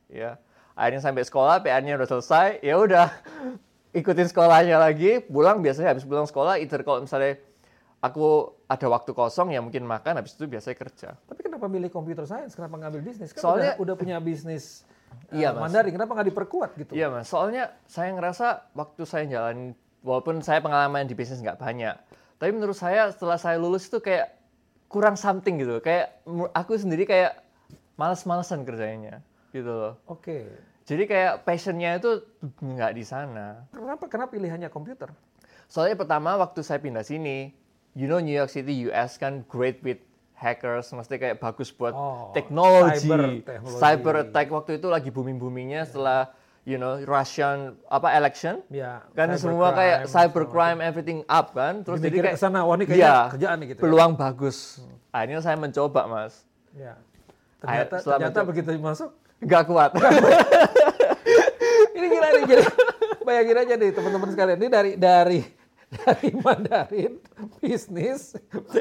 Ya. 0.07 0.31
Akhirnya 0.73 1.01
sampai 1.01 1.23
sekolah, 1.23 1.55
PR-nya 1.59 1.93
udah 1.95 2.07
selesai, 2.07 2.47
ya 2.61 2.75
udah 2.77 3.07
ikutin 3.91 4.27
sekolahnya 4.27 4.77
lagi, 4.77 5.19
pulang 5.21 5.59
biasanya 5.59 5.91
habis 5.91 6.05
pulang 6.05 6.23
sekolah, 6.23 6.55
either 6.55 6.79
kalau 6.81 7.01
misalnya 7.01 7.41
aku 7.97 8.27
ada 8.63 8.87
waktu 8.87 9.11
kosong 9.11 9.49
ya 9.49 9.59
mungkin 9.59 9.81
makan, 9.83 10.15
habis 10.15 10.31
itu 10.31 10.45
biasanya 10.45 10.77
kerja. 10.77 11.09
Tapi 11.17 11.39
kenapa 11.41 11.65
milih 11.65 11.89
computer 11.89 12.23
science? 12.23 12.53
Kenapa 12.53 12.77
ngambil 12.77 13.01
bisnis? 13.03 13.33
Kan 13.33 13.41
Soalnya- 13.41 13.73
udah, 13.73 13.83
udah 13.83 13.95
punya 13.97 14.17
bisnis 14.19 14.85
Iya, 15.27 15.49
eh, 15.49 15.51
Mas. 15.51 15.61
Mandarin, 15.65 15.91
kenapa 15.93 16.11
nggak 16.13 16.29
diperkuat 16.29 16.69
gitu? 16.77 16.91
Iya 16.93 17.07
mas, 17.09 17.25
soalnya 17.25 17.73
saya 17.85 18.11
ngerasa 18.11 18.47
waktu 18.71 19.01
saya 19.01 19.23
jalan, 19.25 19.71
walaupun 20.07 20.39
saya 20.39 20.63
pengalaman 20.63 21.03
di 21.03 21.11
bisnis 21.11 21.43
nggak 21.43 21.59
banyak, 21.59 21.95
tapi 22.39 22.51
menurut 22.55 22.79
saya 22.79 23.11
setelah 23.11 23.35
saya 23.35 23.59
lulus 23.59 23.91
itu 23.91 23.99
kayak 23.99 24.31
kurang 24.87 25.19
something 25.19 25.59
gitu, 25.59 25.83
kayak 25.83 26.23
aku 26.55 26.79
sendiri 26.79 27.03
kayak 27.03 27.43
males-malesan 27.99 28.63
kerjanya 28.63 29.19
gitu 29.51 29.67
loh. 29.67 29.93
Oke. 30.07 30.47
Jadi 30.87 31.03
kayak 31.03 31.43
passionnya 31.43 31.99
itu 31.99 32.23
nggak 32.63 32.95
di 32.95 33.03
sana. 33.03 33.67
Kenapa 33.75 34.07
kenapa 34.07 34.31
pilihannya 34.31 34.71
komputer? 34.71 35.11
Soalnya 35.67 35.99
pertama 35.99 36.39
waktu 36.39 36.63
saya 36.63 36.79
pindah 36.79 37.03
sini, 37.03 37.51
you 37.91 38.07
know 38.07 38.23
New 38.23 38.31
York 38.31 38.47
City 38.47 38.87
US 38.87 39.19
kan 39.19 39.43
great 39.51 39.83
with 39.83 39.99
hackers, 40.39 40.87
mesti 40.95 41.19
kayak 41.19 41.43
bagus 41.43 41.75
buat 41.75 41.91
Oh, 41.91 42.31
teknologi, 42.31 43.03
cyber 43.03 43.21
teknologi. 43.43 43.81
cyber 43.83 44.15
attack 44.23 44.47
waktu 44.47 44.71
itu 44.79 44.87
lagi 44.87 45.09
booming 45.11 45.35
boomingnya 45.35 45.83
setelah 45.83 46.31
you 46.67 46.75
know 46.75 46.99
Russian 46.99 47.79
apa 47.87 48.11
election, 48.19 48.59
Ya, 48.67 48.99
kan 49.15 49.31
semua 49.39 49.71
kayak 49.71 50.03
crime, 50.03 50.11
cybercrime 50.11 50.79
everything 50.83 51.19
up 51.25 51.55
kan, 51.55 51.79
terus 51.79 52.03
Jadi 52.03 52.19
kayak 52.19 52.35
sana, 52.35 52.67
wah 52.67 52.75
ini 52.75 52.83
kayaknya 52.83 53.07
iya, 53.07 53.31
kerjaan 53.31 53.55
nih 53.55 53.67
gitu 53.71 53.79
ya. 53.79 53.83
peluang 53.87 54.11
bagus. 54.19 54.83
Akhirnya 55.15 55.39
saya 55.39 55.55
mencoba 55.55 56.01
mas, 56.05 56.43
Ya. 56.75 56.99
Ternyata, 57.57 58.03
ternyata 58.03 58.43
mencoba- 58.43 58.47
begitu 58.51 58.69
masuk, 58.77 59.09
nggak 59.39 59.63
kuat. 59.65 59.91
ini 61.97 62.05
gila 62.05 62.27
nih. 62.29 62.43
Jadi 62.45 62.63
bayangin 63.23 63.57
aja 63.57 63.73
nih 63.79 63.89
teman-teman 63.95 64.29
sekalian, 64.35 64.57
ini 64.59 64.69
dari 64.69 64.91
dari 64.99 65.39
dari 65.97 66.29
Mandarin, 66.37 67.17
bisnis, 67.57 68.37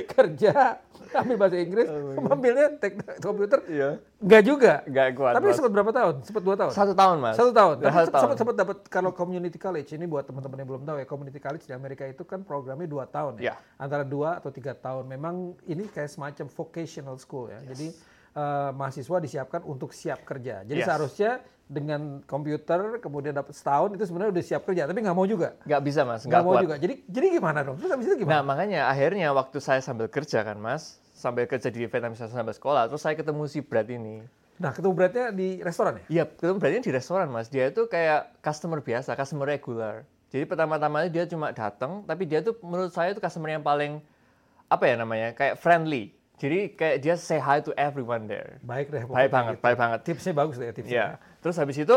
kerja, 0.06 0.80
ambil 1.12 1.36
bahasa 1.36 1.56
Inggris, 1.56 1.88
ambilnya 2.18 2.76
teknik 2.76 3.18
komputer, 3.18 3.58
Oh, 3.58 3.68
Iya. 3.68 3.90
enggak 4.18 4.42
juga. 4.42 4.72
Nggak 4.84 5.06
kuat. 5.14 5.32
Tapi 5.34 5.46
sempat 5.52 5.72
berapa 5.72 5.90
tahun? 5.90 6.14
Sempat 6.22 6.42
dua 6.42 6.56
tahun? 6.56 6.70
satu 6.70 6.92
tahun 6.92 7.16
mas. 7.18 7.34
Satu 7.34 7.50
tahun. 7.50 7.74
Tapi 7.80 7.94
satu 7.96 8.12
sempat 8.12 8.36
sempat 8.36 8.54
dapat 8.54 8.76
kalau 8.86 9.10
community 9.10 9.56
college 9.56 9.90
ini 9.90 10.04
buat 10.04 10.24
teman-teman 10.24 10.56
yang 10.60 10.68
belum 10.68 10.82
tahu 10.84 10.96
ya 10.98 11.06
community 11.06 11.38
college 11.38 11.64
di 11.64 11.72
Amerika 11.72 12.04
itu 12.04 12.22
kan 12.22 12.42
programnya 12.42 12.86
dua 12.86 13.04
tahun 13.04 13.40
ya. 13.40 13.50
Ya. 13.50 13.54
Antara 13.76 14.04
dua 14.04 14.38
atau 14.38 14.50
tiga 14.50 14.72
tahun. 14.72 15.06
Memang 15.06 15.34
ini 15.64 15.86
kayak 15.86 16.10
semacam 16.10 16.46
vocational 16.46 17.16
school 17.16 17.48
ya. 17.48 17.60
Jadi 17.64 17.90
eh, 18.36 18.70
mahasiswa 18.70 19.16
disiapkan 19.16 19.64
untuk 19.64 19.96
siap 19.96 20.20
kerja. 20.22 20.60
Jadi 20.60 20.80
Yes. 20.80 20.86
seharusnya 20.86 21.40
dengan 21.66 22.22
komputer 22.22 23.02
kemudian 23.02 23.34
dapat 23.34 23.50
setahun 23.50 23.90
itu 23.90 24.06
sebenarnya 24.06 24.38
udah 24.38 24.44
siap 24.46 24.62
kerja 24.62 24.86
tapi 24.86 25.02
nggak 25.02 25.16
mau 25.16 25.26
juga. 25.26 25.58
Nggak 25.66 25.82
bisa 25.82 26.00
mas, 26.06 26.22
Nggak 26.22 26.42
mau 26.42 26.54
kuat. 26.54 26.62
juga. 26.62 26.74
Jadi 26.78 26.94
jadi 27.04 27.26
gimana 27.34 27.66
dong? 27.66 27.76
Terus 27.76 27.90
habis 27.90 28.06
itu 28.06 28.14
Nah 28.14 28.20
gimana? 28.22 28.42
makanya 28.46 28.80
akhirnya 28.86 29.28
waktu 29.30 29.58
saya 29.58 29.82
sambil 29.82 30.06
kerja 30.06 30.46
kan 30.46 30.56
mas, 30.56 31.02
sambil 31.10 31.44
kerja 31.44 31.66
di 31.68 31.82
Vietnamese 31.82 32.30
sambil 32.30 32.54
sekolah, 32.54 32.86
terus 32.86 33.02
saya 33.02 33.18
ketemu 33.18 33.44
si 33.46 33.58
Brad 33.60 33.90
ini. 33.90 34.22
Nah, 34.56 34.72
ketemu 34.72 34.96
beratnya 34.96 35.36
di 35.36 35.60
restoran 35.60 36.00
ya? 36.00 36.04
Iya, 36.08 36.24
ketemu 36.32 36.56
Brad 36.56 36.72
ini 36.72 36.80
di 36.80 36.94
restoran 36.94 37.28
mas. 37.28 37.52
Dia 37.52 37.68
itu 37.68 37.84
kayak 37.84 38.40
customer 38.40 38.80
biasa, 38.80 39.12
customer 39.12 39.44
regular. 39.44 40.08
Jadi 40.32 40.48
pertama-tamanya 40.48 41.12
dia 41.12 41.28
cuma 41.28 41.52
datang, 41.52 42.00
tapi 42.02 42.24
dia 42.24 42.40
tuh 42.40 42.56
menurut 42.64 42.88
saya 42.88 43.12
itu 43.12 43.20
customer 43.20 43.52
yang 43.52 43.60
paling 43.60 44.00
apa 44.66 44.84
ya 44.88 44.96
namanya, 44.96 45.36
kayak 45.36 45.60
friendly. 45.60 46.15
Jadi 46.36 46.76
kayak 46.76 46.96
dia 47.00 47.14
say 47.16 47.40
hi 47.40 47.64
to 47.64 47.72
everyone 47.80 48.28
there. 48.28 48.60
Baik 48.60 48.92
deh. 48.92 49.08
Baik 49.08 49.32
banget, 49.32 49.56
gitu. 49.56 49.64
baik 49.64 49.76
banget. 49.80 49.98
Tipsnya 50.04 50.32
bagus 50.36 50.56
deh 50.60 50.68
tipsnya. 50.68 50.92
Ya. 50.92 51.08
Terus 51.40 51.56
habis 51.56 51.76
itu 51.80 51.96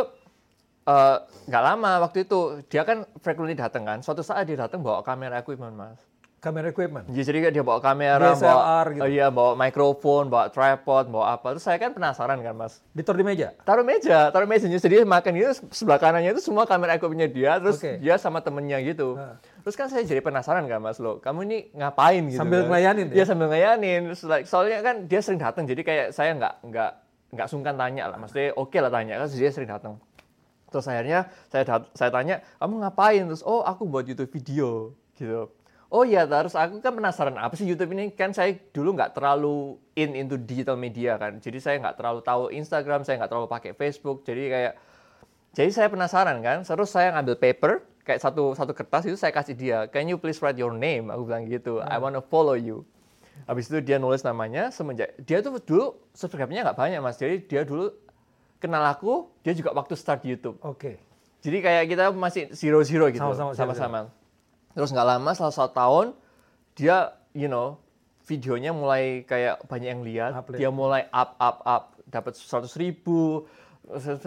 eh, 0.88 1.18
nggak 1.52 1.64
lama 1.64 1.92
waktu 2.08 2.24
itu 2.24 2.64
dia 2.72 2.88
kan 2.88 3.04
frequently 3.20 3.56
datang 3.56 3.84
kan. 3.84 4.00
Suatu 4.00 4.24
saat 4.24 4.48
dia 4.48 4.56
datang 4.56 4.80
bawa 4.80 5.04
kamera 5.04 5.44
equipment 5.44 5.76
mas. 5.76 6.00
Kamera 6.40 6.72
equipment. 6.72 7.04
Ya, 7.12 7.20
Jadi 7.20 7.52
dia 7.52 7.64
bawa 7.68 7.84
kamera, 7.84 8.32
DSLR 8.32 8.48
bawa, 8.48 8.96
gitu. 8.96 9.04
oh 9.04 9.10
iya, 9.12 9.28
bawa 9.28 9.60
mikrofon, 9.60 10.32
bawa 10.32 10.48
tripod, 10.48 11.12
bawa 11.12 11.36
apa. 11.36 11.52
Terus 11.52 11.68
saya 11.68 11.76
kan 11.76 11.92
penasaran 11.92 12.40
kan 12.40 12.56
mas. 12.56 12.80
Ditaruh 12.96 13.20
di 13.20 13.28
meja. 13.28 13.52
Taruh 13.68 13.84
meja, 13.84 14.32
taruh 14.32 14.48
mejanya. 14.48 14.80
Jadi 14.80 15.04
makan 15.04 15.36
itu 15.36 15.52
sebelah 15.76 16.00
kanannya 16.00 16.32
itu 16.32 16.40
semua 16.40 16.64
kamera 16.64 16.96
equipmentnya 16.96 17.28
dia, 17.28 17.60
terus 17.60 17.84
Oke. 17.84 18.00
dia 18.00 18.16
sama 18.16 18.40
temennya 18.40 18.80
gitu. 18.88 19.20
Terus 19.64 19.76
kan 19.76 19.88
saya 19.92 20.04
jadi 20.08 20.24
penasaran 20.24 20.66
kan 20.66 20.80
mas 20.80 20.98
lo, 20.98 21.20
kamu 21.20 21.40
ini 21.46 21.58
ngapain 21.76 22.24
gitu? 22.32 22.40
Sambil 22.40 22.64
kan? 22.64 22.68
ngelayanin 22.72 23.06
ya? 23.12 23.16
Iya 23.22 23.26
sambil 23.28 23.46
ngelayanin. 23.52 24.02
Soalnya 24.48 24.80
kan 24.80 24.96
dia 25.06 25.20
sering 25.20 25.40
datang, 25.42 25.64
jadi 25.68 25.82
kayak 25.84 26.08
saya 26.16 26.32
nggak 26.36 26.54
nggak 26.64 26.92
nggak 27.36 27.48
sungkan 27.52 27.76
tanya 27.76 28.10
lah. 28.10 28.18
Maksudnya 28.18 28.56
oke 28.56 28.78
lah 28.80 28.92
tanya, 28.92 29.20
kan 29.20 29.28
dia 29.30 29.52
sering 29.52 29.70
datang. 29.70 30.00
Terus 30.70 30.86
akhirnya 30.86 31.20
saya 31.50 31.64
dat- 31.66 31.92
saya 31.98 32.10
tanya, 32.14 32.36
kamu 32.62 32.74
ngapain? 32.86 33.24
Terus 33.26 33.44
oh 33.44 33.66
aku 33.66 33.90
buat 33.90 34.06
YouTube 34.06 34.30
video 34.30 34.94
gitu. 35.18 35.50
Oh 35.90 36.06
iya, 36.06 36.30
terus 36.30 36.54
aku 36.54 36.86
kan 36.86 36.94
penasaran 36.94 37.34
apa 37.42 37.58
sih 37.58 37.66
YouTube 37.66 37.98
ini? 37.98 38.14
Kan 38.14 38.30
saya 38.30 38.54
dulu 38.70 38.94
nggak 38.94 39.18
terlalu 39.18 39.82
in 39.98 40.14
into 40.14 40.38
digital 40.38 40.78
media 40.78 41.18
kan. 41.18 41.42
Jadi 41.42 41.58
saya 41.58 41.82
nggak 41.82 41.98
terlalu 41.98 42.22
tahu 42.22 42.54
Instagram, 42.54 43.02
saya 43.02 43.18
nggak 43.18 43.32
terlalu 43.34 43.50
pakai 43.50 43.72
Facebook. 43.74 44.22
Jadi 44.22 44.54
kayak 44.54 44.74
jadi 45.58 45.70
saya 45.74 45.90
penasaran 45.90 46.38
kan, 46.46 46.62
terus 46.62 46.94
saya 46.94 47.10
ngambil 47.18 47.42
paper, 47.42 47.82
kayak 48.10 48.26
satu 48.26 48.58
satu 48.58 48.74
kertas 48.74 49.06
itu 49.06 49.14
saya 49.14 49.30
kasih 49.30 49.54
dia, 49.54 49.86
can 49.94 50.10
you 50.10 50.18
please 50.18 50.42
write 50.42 50.58
your 50.58 50.74
name? 50.74 51.14
Aku 51.14 51.30
bilang 51.30 51.46
gitu, 51.46 51.78
I 51.86 52.02
wanna 52.02 52.26
follow 52.26 52.58
you. 52.58 52.82
Habis 53.46 53.70
itu 53.70 53.86
dia 53.86 54.02
nulis 54.02 54.26
namanya, 54.26 54.74
semenjak 54.74 55.14
dia 55.22 55.46
tuh 55.46 55.62
dulu 55.62 55.94
subscribe-nya 56.18 56.66
nggak 56.66 56.78
banyak 56.78 57.00
mas, 57.00 57.22
jadi 57.22 57.38
dia 57.46 57.62
dulu 57.62 57.94
kenal 58.58 58.82
aku, 58.90 59.30
dia 59.46 59.54
juga 59.54 59.72
waktu 59.78 59.94
start 59.94 60.26
YouTube. 60.26 60.58
Oke. 60.66 60.98
Jadi 61.40 61.64
kayak 61.64 61.88
kita 61.88 62.12
masih 62.12 62.52
zero 62.52 62.84
zero 62.84 63.08
gitu, 63.08 63.24
Sama-sama, 63.24 63.56
sama-sama. 63.56 64.00
Terus 64.76 64.92
nggak 64.92 65.08
lama, 65.08 65.30
setelah 65.32 65.56
satu 65.56 65.72
tahun, 65.72 66.08
dia, 66.76 67.16
you 67.32 67.48
know, 67.48 67.80
videonya 68.28 68.76
mulai 68.76 69.24
kayak 69.24 69.64
banyak 69.66 69.90
yang 69.90 70.04
lihat, 70.04 70.32
dia 70.54 70.68
mulai 70.68 71.08
up 71.10 71.40
up 71.40 71.64
up, 71.64 71.84
dapat 72.12 72.36
100 72.36 72.68
ribu, 72.76 73.48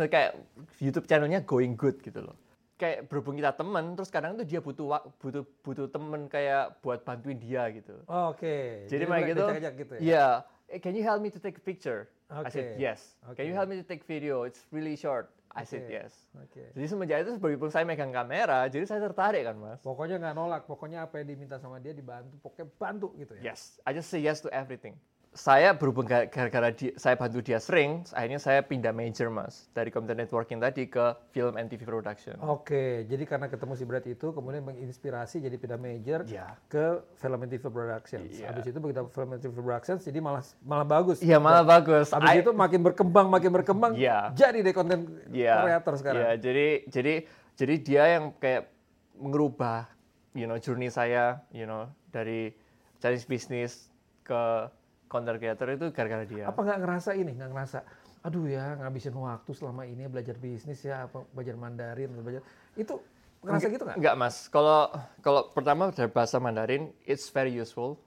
kayak 0.09 0.41
YouTube 0.83 1.07
channelnya 1.07 1.45
going 1.45 1.77
good 1.77 2.01
gitu 2.01 2.25
loh. 2.25 2.35
Kayak 2.83 3.07
berhubung 3.07 3.39
kita 3.39 3.55
temen, 3.55 3.95
terus 3.95 4.11
kadang 4.11 4.35
tuh 4.35 4.43
dia 4.43 4.59
butuh 4.59 5.15
butuh 5.23 5.47
butuh 5.63 5.87
temen 5.87 6.27
kayak 6.27 6.83
buat 6.83 7.07
bantuin 7.07 7.39
dia 7.39 7.71
gitu. 7.71 7.95
Oh, 8.11 8.35
Oke. 8.35 8.91
Jadi 8.91 9.07
kayak 9.07 9.27
gitu, 9.31 9.45
gitu 9.87 9.93
ya. 9.95 10.01
iya, 10.03 10.27
"Eh, 10.67 10.83
can 10.83 10.91
you 10.91 11.07
help 11.07 11.23
me 11.23 11.31
to 11.31 11.39
take 11.39 11.55
a 11.55 11.63
picture? 11.63 12.11
I 12.27 12.51
said 12.51 12.75
yes. 12.75 13.15
Can 13.39 13.47
you 13.47 13.55
help 13.55 13.71
me 13.71 13.79
to 13.79 13.87
take 13.87 14.03
video? 14.03 14.43
It's 14.43 14.67
really 14.75 14.99
short. 14.99 15.31
I 15.53 15.69
said 15.69 15.85
yes. 15.85 16.17
Oke. 16.33 16.73
Jadi 16.73 16.87
semenjak 16.89 17.29
itu 17.29 17.37
berhubung 17.37 17.69
saya 17.69 17.85
megang 17.85 18.09
kamera, 18.09 18.67
jadi 18.73 18.89
saya 18.89 19.05
tertarik 19.05 19.45
kan 19.45 19.57
mas. 19.61 19.79
Pokoknya 19.85 20.17
nggak 20.17 20.35
nolak, 20.35 20.65
pokoknya 20.65 21.05
apa 21.05 21.21
yang 21.21 21.37
diminta 21.37 21.61
sama 21.61 21.77
dia 21.77 21.93
dibantu, 21.93 22.41
pokoknya 22.41 22.67
bantu 22.81 23.13
gitu 23.21 23.37
ya. 23.37 23.53
Yes, 23.53 23.77
I 23.85 23.93
just 23.93 24.09
say 24.09 24.25
yes 24.25 24.41
to 24.41 24.49
everything. 24.49 24.97
Saya 25.33 25.73
berhubung 25.73 26.05
ga- 26.05 26.29
gara-gara 26.29 26.69
di- 26.69 26.93
saya 26.93 27.17
bantu 27.17 27.41
dia 27.41 27.57
sering, 27.57 28.05
akhirnya 28.13 28.37
saya 28.37 28.61
pindah 28.61 28.93
major 28.93 29.33
mas 29.33 29.65
dari 29.73 29.89
computer 29.89 30.13
networking 30.13 30.61
tadi 30.61 30.85
ke 30.85 31.01
film 31.33 31.57
and 31.57 31.67
TV 31.67 31.83
production. 31.83 32.37
Oke, 32.39 33.09
jadi 33.09 33.25
karena 33.25 33.49
ketemu 33.49 33.73
si 33.73 33.85
Brad 33.85 34.05
itu 34.05 34.29
kemudian 34.29 34.61
menginspirasi 34.61 35.41
jadi 35.41 35.57
pindah 35.57 35.81
major 35.81 36.29
Iya. 36.29 36.61
ke 36.67 37.01
film 37.17 37.41
and 37.41 37.49
TV 37.49 37.65
Productions. 37.65 38.29
Iya. 38.29 38.53
Habis 38.53 38.65
itu 38.67 38.77
begitu 38.77 39.09
film 39.09 39.33
and 39.33 39.41
TV 39.41 39.57
Productions 39.57 40.05
jadi 40.05 40.21
malah 40.21 40.45
malah 40.61 40.85
bagus. 40.85 41.17
Iya 41.19 41.41
malah 41.41 41.65
bagus. 41.65 42.13
Habis 42.13 42.29
I- 42.29 42.45
itu 42.45 42.53
makin 42.53 42.81
berkembang, 42.83 43.27
makin 43.27 43.51
berkembang, 43.51 43.93
Iya. 43.95 44.37
jadi 44.37 44.61
deh 44.61 44.77
konten 44.77 45.17
Iya, 45.33 45.65
kreator 45.65 45.97
sekarang. 45.97 46.21
Iya, 46.21 46.31
jadi 46.37 46.67
jadi 46.87 47.15
jadi 47.55 47.75
dia 47.81 48.05
yang 48.11 48.37
kayak 48.37 48.69
merubah 49.15 49.89
you 50.33 50.45
know 50.45 50.57
journey 50.57 50.93
saya, 50.93 51.41
you 51.49 51.65
know, 51.65 51.89
dari 52.07 52.53
Chinese 52.99 53.25
business 53.25 53.89
ke 54.23 54.69
content 55.13 55.37
creator 55.37 55.69
itu 55.77 55.93
gara-gara 55.93 56.25
dia. 56.25 56.49
Apa 56.49 56.65
nggak 56.65 56.81
ngerasa 56.81 57.11
ini, 57.13 57.37
nggak 57.37 57.51
ngerasa, 57.53 57.79
aduh 58.25 58.49
ya 58.49 58.81
ngabisin 58.81 59.13
waktu 59.13 59.53
selama 59.53 59.85
ini 59.85 60.09
belajar 60.09 60.41
bisnis 60.41 60.81
ya, 60.81 61.05
apa 61.05 61.29
belajar 61.37 61.61
Mandarin, 61.61 62.09
belajar 62.25 62.41
itu 62.73 62.97
ngerasa 63.45 63.67
gitu 63.69 63.85
nggak? 63.85 63.97
Enggak, 64.01 64.15
Mas. 64.17 64.49
Kalau 64.49 64.89
kalau 65.21 65.53
pertama 65.53 65.93
dari 65.93 66.09
bahasa 66.09 66.41
Mandarin, 66.41 66.89
it's 67.05 67.29
very 67.29 67.53
useful. 67.53 68.01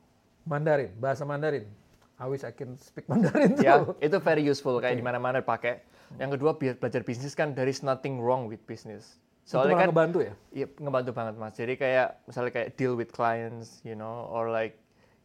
Mandarin, 0.50 0.90
bahasa 0.98 1.22
Mandarin. 1.22 1.70
I 2.18 2.26
wish 2.26 2.42
I 2.42 2.56
can 2.56 2.74
speak 2.82 3.06
Mandarin 3.12 3.54
tuh. 3.54 3.62
Ya, 3.62 3.86
itu 4.02 4.18
very 4.18 4.42
useful 4.42 4.82
kayak 4.82 4.98
di 4.98 5.06
mana-mana 5.06 5.46
dipakai. 5.46 5.86
Yang 6.18 6.40
kedua, 6.40 6.52
belajar 6.58 7.02
bisnis 7.06 7.38
kan 7.38 7.54
there 7.54 7.70
is 7.70 7.86
nothing 7.86 8.18
wrong 8.18 8.50
with 8.50 8.62
business. 8.66 9.22
itu 9.46 9.54
Soalnya 9.54 9.78
malah 9.78 9.82
kan 9.86 9.90
ngebantu 9.94 10.20
ya. 10.26 10.34
Iya, 10.58 10.68
ngebantu 10.82 11.12
banget 11.14 11.36
mas. 11.38 11.54
Jadi 11.54 11.74
kayak 11.78 12.08
misalnya 12.26 12.52
kayak 12.54 12.70
deal 12.82 12.98
with 12.98 13.14
clients, 13.14 13.78
you 13.86 13.94
know, 13.94 14.26
or 14.34 14.50
like 14.50 14.74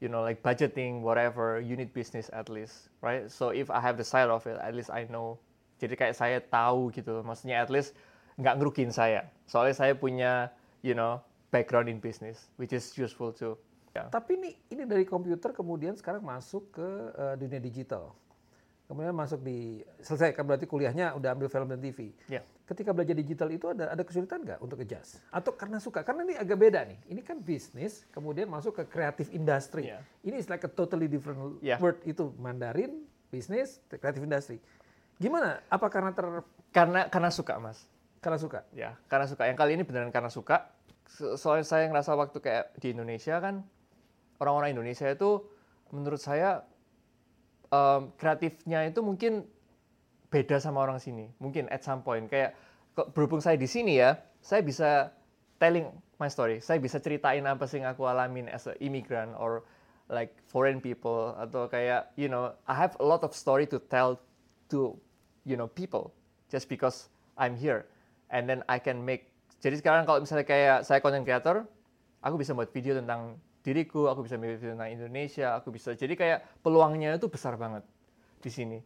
you 0.00 0.09
know 0.09 0.25
like 0.25 0.40
budgeting 0.40 1.04
whatever, 1.04 1.61
need 1.61 1.92
business 1.92 2.33
at 2.33 2.49
least, 2.49 2.88
right? 3.04 3.30
So 3.30 3.52
if 3.52 3.69
I 3.69 3.78
have 3.80 4.00
the 4.00 4.04
side 4.04 4.33
of 4.33 4.49
it, 4.49 4.57
at 4.59 4.75
least 4.75 4.90
I 4.90 5.07
know. 5.07 5.38
Jadi 5.80 5.97
kayak 5.97 6.12
saya 6.12 6.45
tahu 6.45 6.92
gitu, 6.92 7.25
maksudnya 7.25 7.64
at 7.64 7.73
least 7.73 7.97
nggak 8.37 8.61
ngerugiin 8.61 8.92
saya. 8.92 9.28
Soalnya 9.49 9.76
saya 9.76 9.92
punya 9.97 10.52
you 10.80 10.97
know 10.97 11.21
background 11.52 11.88
in 11.88 12.00
business, 12.00 12.49
which 12.57 12.73
is 12.73 12.85
useful 12.97 13.33
too. 13.33 13.57
Ya. 13.97 14.09
Tapi 14.09 14.38
ini 14.38 14.50
ini 14.73 14.83
dari 14.87 15.02
komputer 15.04 15.50
kemudian 15.50 15.97
sekarang 15.97 16.25
masuk 16.25 16.73
ke 16.73 16.88
eh, 17.16 17.35
dunia 17.37 17.61
digital. 17.61 18.16
Kemudian 18.91 19.15
masuk 19.15 19.47
di 19.47 19.79
selesai 20.03 20.35
kan 20.35 20.43
berarti 20.43 20.67
kuliahnya 20.67 21.15
udah 21.15 21.31
ambil 21.31 21.47
film 21.47 21.71
dan 21.71 21.79
TV. 21.79 22.11
Ya. 22.27 22.43
Ketika 22.67 22.91
belajar 22.91 23.15
digital 23.15 23.47
itu 23.55 23.71
ada 23.71 23.95
ada 23.95 24.03
kesulitan 24.03 24.43
nggak 24.43 24.59
untuk 24.59 24.83
adjust? 24.83 25.23
Atau 25.31 25.55
karena 25.55 25.79
suka? 25.79 26.03
Karena 26.03 26.27
ini 26.27 26.35
agak 26.35 26.59
beda 26.59 26.83
nih. 26.83 26.99
Ini 27.07 27.23
kan 27.23 27.39
bisnis, 27.39 28.03
kemudian 28.11 28.51
masuk 28.51 28.75
ke 28.75 28.91
kreatif 28.91 29.31
industry. 29.31 29.95
Ya. 29.95 30.03
Ini 30.27 30.43
is 30.43 30.51
like 30.51 30.67
a 30.67 30.71
totally 30.71 31.07
different 31.07 31.63
Ya. 31.63 31.79
word 31.79 32.03
itu 32.03 32.35
Mandarin, 32.35 33.07
bisnis, 33.31 33.79
kreatif 33.87 34.27
industry. 34.27 34.59
Gimana? 35.23 35.63
Apa 35.71 35.87
karena 35.87 36.11
ter 36.11 36.27
Karena 36.75 37.07
karena 37.07 37.31
suka 37.31 37.63
mas. 37.63 37.87
karena 38.19 38.39
suka? 38.43 38.67
Ya, 38.75 38.99
karena 39.07 39.31
suka. 39.31 39.47
Yang 39.47 39.59
kali 39.59 39.71
ini 39.79 39.83
beneran 39.87 40.11
karena 40.11 40.35
suka. 40.35 40.67
So- 41.07 41.39
Soalnya 41.39 41.63
saya 41.63 41.87
ngerasa 41.87 42.19
waktu 42.19 42.43
kayak 42.43 42.75
di 42.83 42.91
Indonesia 42.91 43.39
kan 43.39 43.63
orang-orang 44.39 44.75
Indonesia 44.75 45.07
itu 45.07 45.47
menurut 45.91 46.19
saya 46.19 46.67
em, 47.71 48.11
kreatifnya 48.19 48.87
itu 48.87 49.00
mungkin 49.03 49.47
beda 50.31 50.62
sama 50.62 50.83
orang 50.85 51.03
sini. 51.03 51.31
Mungkin 51.43 51.67
at 51.71 51.83
some 51.83 52.03
point 52.07 52.31
kayak 52.31 52.55
berhubung 53.15 53.43
saya 53.43 53.59
di 53.59 53.67
sini 53.67 53.99
ya, 53.99 54.19
saya 54.43 54.62
bisa 54.62 55.11
telling 55.59 55.91
my 56.23 56.31
story. 56.31 56.62
Saya 56.62 56.79
bisa 56.79 57.03
ceritain 57.03 57.43
apa 57.47 57.67
sih 57.67 57.83
yang 57.83 57.91
aku 57.91 58.07
alamin 58.07 58.47
as 58.50 58.71
a 58.71 58.75
immigrant 58.79 59.35
or 59.39 59.67
like 60.11 60.35
foreign 60.50 60.83
people 60.83 61.35
atau 61.39 61.71
kayak 61.71 62.11
you 62.19 62.27
know, 62.27 62.55
I 62.67 62.75
have 62.75 62.95
a 62.99 63.07
lot 63.07 63.23
of 63.23 63.35
story 63.35 63.67
to 63.71 63.79
tell 63.79 64.19
to 64.71 64.95
you 65.45 65.57
know 65.57 65.67
people 65.67 66.15
just 66.50 66.71
because 66.71 67.11
I'm 67.39 67.57
here 67.57 67.87
and 68.31 68.47
then 68.47 68.62
I 68.71 68.79
can 68.79 69.03
make 69.03 69.31
jadi 69.61 69.77
sekarang 69.77 70.09
kalau 70.09 70.23
misalnya 70.23 70.47
kayak 70.47 70.87
saya 70.87 71.03
content 71.03 71.27
creator 71.27 71.67
aku 72.25 72.41
bisa 72.41 72.53
buat 72.57 72.71
video 72.73 72.97
tentang 72.97 73.37
diriku 73.61 74.09
aku 74.09 74.25
bisa 74.25 74.40
video 74.40 74.73
tentang 74.73 74.90
Indonesia 74.90 75.57
aku 75.57 75.73
bisa 75.75 75.93
jadi 75.93 76.14
kayak 76.17 76.38
peluangnya 76.64 77.17
itu 77.17 77.29
besar 77.29 77.61
banget 77.61 77.85
di 78.40 78.49
sini 78.49 78.79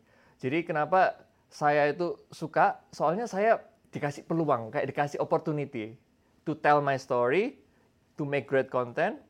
jadi 0.42 0.66
kenapa 0.66 1.14
saya 1.46 1.90
itu 1.90 2.18
suka 2.34 2.82
soalnya 2.90 3.30
saya 3.30 3.62
dikasih 3.94 4.26
peluang 4.26 4.74
kayak 4.74 4.90
dikasih 4.90 5.22
opportunity 5.22 5.94
to 6.42 6.58
tell 6.58 6.82
my 6.82 6.98
story 6.98 7.62
to 8.18 8.26
make 8.26 8.50
great 8.50 8.66
content 8.66 9.22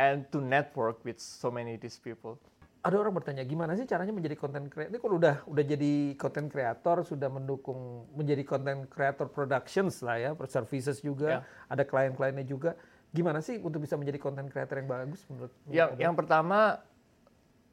and 0.00 0.24
to 0.32 0.40
network 0.40 1.04
with 1.04 1.20
so 1.20 1.52
many 1.52 1.76
these 1.76 2.00
people 2.00 2.40
ada 2.80 2.96
orang 2.96 3.12
bertanya 3.12 3.44
gimana 3.44 3.76
sih 3.76 3.84
caranya 3.84 4.08
menjadi 4.08 4.40
konten 4.40 4.72
kreator? 4.72 4.96
Ini 4.96 4.98
kalau 5.04 5.20
udah 5.20 5.44
udah 5.44 5.64
jadi 5.68 5.92
konten 6.16 6.48
kreator, 6.48 7.04
sudah 7.04 7.28
mendukung 7.28 8.08
menjadi 8.16 8.40
konten 8.40 8.88
kreator 8.88 9.28
productions 9.28 10.00
lah 10.00 10.16
ya, 10.16 10.30
services 10.48 11.04
juga, 11.04 11.44
Ya. 11.44 11.68
ada 11.68 11.84
klien-kliennya 11.84 12.48
juga. 12.48 12.80
Gimana 13.10 13.38
sih 13.40 13.58
untuk 13.58 13.80
bisa 13.80 13.94
menjadi 13.94 14.16
konten 14.16 14.46
kreator 14.46 14.78
yang 14.78 14.86
bagus 14.86 15.26
menurut? 15.26 15.50
yang 15.66 15.90
yang 15.96 16.14
pertama 16.14 16.78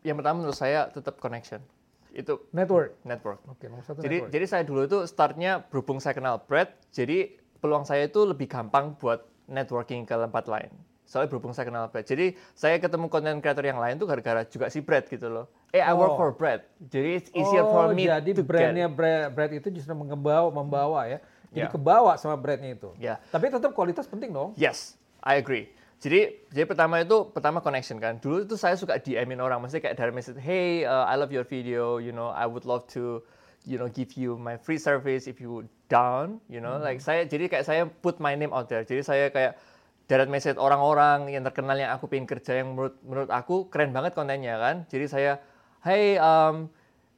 yang 0.01 0.15
pertama 0.15 0.35
menurut 0.39 0.55
saya 0.55 0.87
tetap 0.87 1.17
connection 1.17 1.61
itu 2.09 2.41
network. 2.49 2.97
network 3.03 3.39
Oke, 3.45 3.67
nomor 3.67 3.83
satu 3.83 3.99
jadi 3.99 4.23
network. 4.23 4.31
jadi 4.31 4.45
saya 4.47 4.63
dulu 4.63 4.81
itu 4.83 4.97
startnya 5.05 5.61
berhubung 5.63 5.99
saya 5.99 6.13
kenal 6.13 6.41
Brad 6.41 6.73
jadi 6.89 7.29
peluang 7.57 7.83
saya 7.83 8.05
itu 8.05 8.23
lebih 8.23 8.47
gampang 8.47 8.95
buat 8.95 9.21
networking 9.45 10.01
ke 10.03 10.15
tempat 10.15 10.47
lain 10.47 10.73
soalnya 11.03 11.29
berhubung 11.29 11.53
saya 11.53 11.67
kenal 11.67 11.85
Brad 11.87 12.03
jadi 12.03 12.25
saya 12.51 12.77
ketemu 12.77 13.05
content 13.05 13.37
creator 13.37 13.61
yang 13.61 13.77
lain 13.77 13.95
tuh 13.95 14.07
gara-gara 14.07 14.41
juga 14.43 14.67
si 14.67 14.81
Brad 14.81 15.05
gitu 15.05 15.27
loh 15.27 15.45
eh 15.69 15.79
I 15.79 15.93
work 15.93 16.11
Oh. 16.11 16.17
for 16.17 16.31
Brad 16.31 16.65
jadi 16.79 17.09
it's 17.15 17.29
easier 17.31 17.61
for 17.63 17.85
Oh, 17.85 17.93
me 17.93 18.07
jadi 18.07 18.31
to 18.31 18.41
brandnya 18.41 18.87
Brad, 18.87 19.29
Brad 19.29 19.51
itu 19.51 19.69
justru 19.69 19.93
membawa 19.93 20.49
membawa 20.49 21.05
ya. 21.05 21.19
Jadi 21.47 21.63
Ya. 21.63 21.71
kebawa 21.71 22.17
sama 22.17 22.35
brandnya 22.35 22.75
itu. 22.75 22.91
Ya. 22.97 23.23
Tapi 23.25 23.47
tetap 23.47 23.71
kualitas 23.71 24.03
penting 24.03 24.29
dong. 24.29 24.51
Yes, 24.53 24.99
I 25.23 25.39
agree. 25.41 25.71
Jadi, 25.97 26.45
jadi 26.53 26.69
pertama 26.69 27.01
itu 27.01 27.33
pertama 27.33 27.57
connection 27.57 27.97
kan. 27.97 28.21
Dulu 28.21 28.45
itu 28.45 28.53
saya 28.53 28.77
suka 28.77 29.01
DM-in 29.01 29.41
orang, 29.41 29.57
maksudnya 29.57 29.89
kayak 29.89 29.97
dari 29.97 30.11
message, 30.13 30.37
hey, 30.37 30.85
uh, 30.85 31.09
I 31.09 31.17
love 31.17 31.33
your 31.33 31.41
video, 31.41 31.97
you 31.97 32.13
know, 32.13 32.29
I 32.29 32.45
would 32.45 32.69
love 32.69 32.85
to, 32.93 33.25
you 33.65 33.81
know, 33.81 33.89
give 33.89 34.13
you 34.13 34.37
my 34.37 34.61
free 34.61 34.77
service 34.77 35.25
if 35.25 35.41
you 35.41 35.65
down, 35.89 36.37
you 36.45 36.61
know, 36.61 36.77
like 36.77 37.01
saya 37.01 37.25
jadi 37.25 37.49
kayak 37.49 37.65
saya 37.65 37.81
put 37.89 38.21
my 38.21 38.37
name 38.37 38.53
out 38.53 38.69
there. 38.69 38.85
Jadi 38.85 39.01
saya 39.01 39.33
kayak 39.33 39.57
direct 40.05 40.29
message 40.29 40.57
orang-orang 40.61 41.33
yang 41.33 41.41
terkenal 41.41 41.73
yang 41.73 41.89
aku 41.91 42.05
pengen 42.05 42.29
kerja 42.29 42.61
yang 42.61 42.77
menurut 42.77 42.95
menurut 43.01 43.29
aku 43.33 43.65
keren 43.73 43.89
banget 43.89 44.13
kontennya 44.13 44.55
kan. 44.61 44.75
Jadi 44.93 45.05
saya, 45.09 45.41
hey, 45.81 46.21
um, 46.21 46.69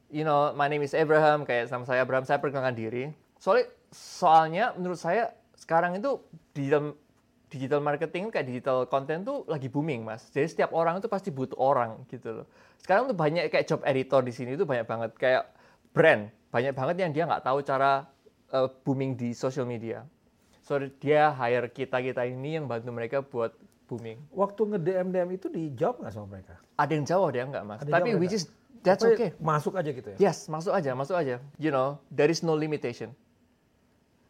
you 0.07 0.23
know, 0.23 0.55
my 0.55 0.71
name 0.71 0.81
is 0.81 0.95
Abraham, 0.95 1.43
kayak 1.43 1.67
sama 1.67 1.83
saya 1.83 2.07
Abraham, 2.07 2.23
saya 2.23 2.39
perkenalkan 2.39 2.79
diri. 2.79 3.11
Soalnya, 3.37 3.67
soalnya 3.91 4.65
menurut 4.79 4.97
saya 4.97 5.35
sekarang 5.59 5.99
itu 5.99 6.23
digital 6.55 6.95
digital 7.49 7.81
marketing 7.81 8.29
kayak 8.29 8.45
digital 8.45 8.85
content 8.85 9.25
tuh 9.25 9.43
lagi 9.49 9.67
booming 9.67 10.05
mas. 10.05 10.29
Jadi 10.29 10.47
setiap 10.47 10.71
orang 10.71 11.01
itu 11.01 11.09
pasti 11.09 11.33
butuh 11.33 11.57
orang 11.57 12.05
gitu 12.07 12.41
loh. 12.41 12.47
Sekarang 12.77 13.09
tuh 13.09 13.17
banyak 13.17 13.49
kayak 13.49 13.65
job 13.65 13.81
editor 13.83 14.21
di 14.21 14.31
sini 14.31 14.53
tuh 14.53 14.69
banyak 14.69 14.85
banget 14.85 15.11
kayak 15.17 15.49
brand 15.89 16.29
banyak 16.49 16.73
banget 16.73 16.95
yang 17.01 17.11
dia 17.13 17.23
nggak 17.29 17.45
tahu 17.45 17.61
cara 17.61 18.09
uh, 18.53 18.69
booming 18.85 19.17
di 19.17 19.33
social 19.33 19.65
media. 19.65 20.05
So 20.65 20.77
dia 21.01 21.33
hire 21.33 21.69
kita 21.73 22.01
kita 22.01 22.25
ini 22.29 22.61
yang 22.61 22.69
bantu 22.69 22.93
mereka 22.93 23.25
buat 23.25 23.57
booming. 23.89 24.21
Waktu 24.33 24.61
nge 24.69 24.79
DM 24.85 25.07
DM 25.09 25.29
itu 25.33 25.47
dijawab 25.49 26.05
nggak 26.05 26.13
sama 26.13 26.27
mereka? 26.37 26.53
Ada 26.77 26.91
yang 26.93 27.05
jawab 27.05 27.25
ada 27.33 27.37
yang 27.41 27.49
nggak 27.49 27.65
mas. 27.65 27.79
Ada 27.81 27.91
Tapi 27.97 28.09
which 28.21 28.35
is 28.37 28.45
that's 28.85 29.01
Apa, 29.01 29.13
okay. 29.17 29.29
Masuk 29.41 29.73
aja 29.77 29.89
gitu 29.89 30.07
ya? 30.13 30.17
Yes, 30.29 30.45
masuk 30.45 30.73
aja, 30.73 30.91
masuk 30.93 31.15
aja. 31.17 31.41
You 31.57 31.73
know, 31.73 31.97
there 32.13 32.29
is 32.29 32.45
no 32.45 32.53
limitation. 32.53 33.13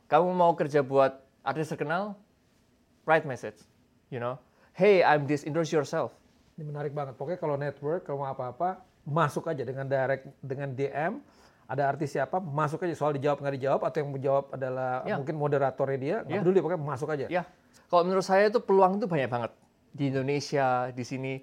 Kamu 0.10 0.34
mau 0.34 0.56
kerja 0.58 0.82
buat 0.82 1.22
artis 1.46 1.70
terkenal, 1.70 2.18
write 3.10 3.26
message. 3.26 3.58
You 4.14 4.22
know, 4.22 4.38
hey, 4.78 5.02
I'm 5.02 5.26
this, 5.26 5.42
introduce 5.42 5.74
yourself. 5.74 6.14
Ini 6.54 6.70
menarik 6.70 6.94
banget. 6.94 7.18
Pokoknya 7.18 7.40
kalau 7.42 7.58
network, 7.58 8.06
kalau 8.06 8.22
mau 8.22 8.30
apa-apa, 8.30 8.86
masuk 9.10 9.50
aja 9.50 9.66
dengan 9.66 9.90
direct, 9.90 10.30
dengan 10.46 10.70
DM. 10.78 11.18
Ada 11.70 11.86
artis 11.86 12.18
siapa, 12.18 12.42
masuk 12.42 12.82
aja. 12.86 12.94
Soal 12.98 13.14
dijawab 13.14 13.42
nggak 13.42 13.56
dijawab, 13.62 13.82
atau 13.86 13.98
yang 14.02 14.10
menjawab 14.10 14.46
adalah 14.54 15.06
Ya. 15.06 15.18
mungkin 15.22 15.38
moderatornya 15.38 16.00
dia, 16.02 16.16
nggak 16.26 16.38
Ya. 16.38 16.42
peduli, 16.42 16.58
pokoknya 16.62 16.82
masuk 16.82 17.10
aja. 17.14 17.26
Ya, 17.30 17.44
kalau 17.90 18.06
menurut 18.06 18.26
saya 18.26 18.50
itu 18.50 18.58
peluang 18.62 18.98
itu 18.98 19.06
banyak 19.06 19.30
banget 19.30 19.52
di 19.94 20.10
Indonesia, 20.10 20.90
di 20.90 21.04
sini 21.06 21.34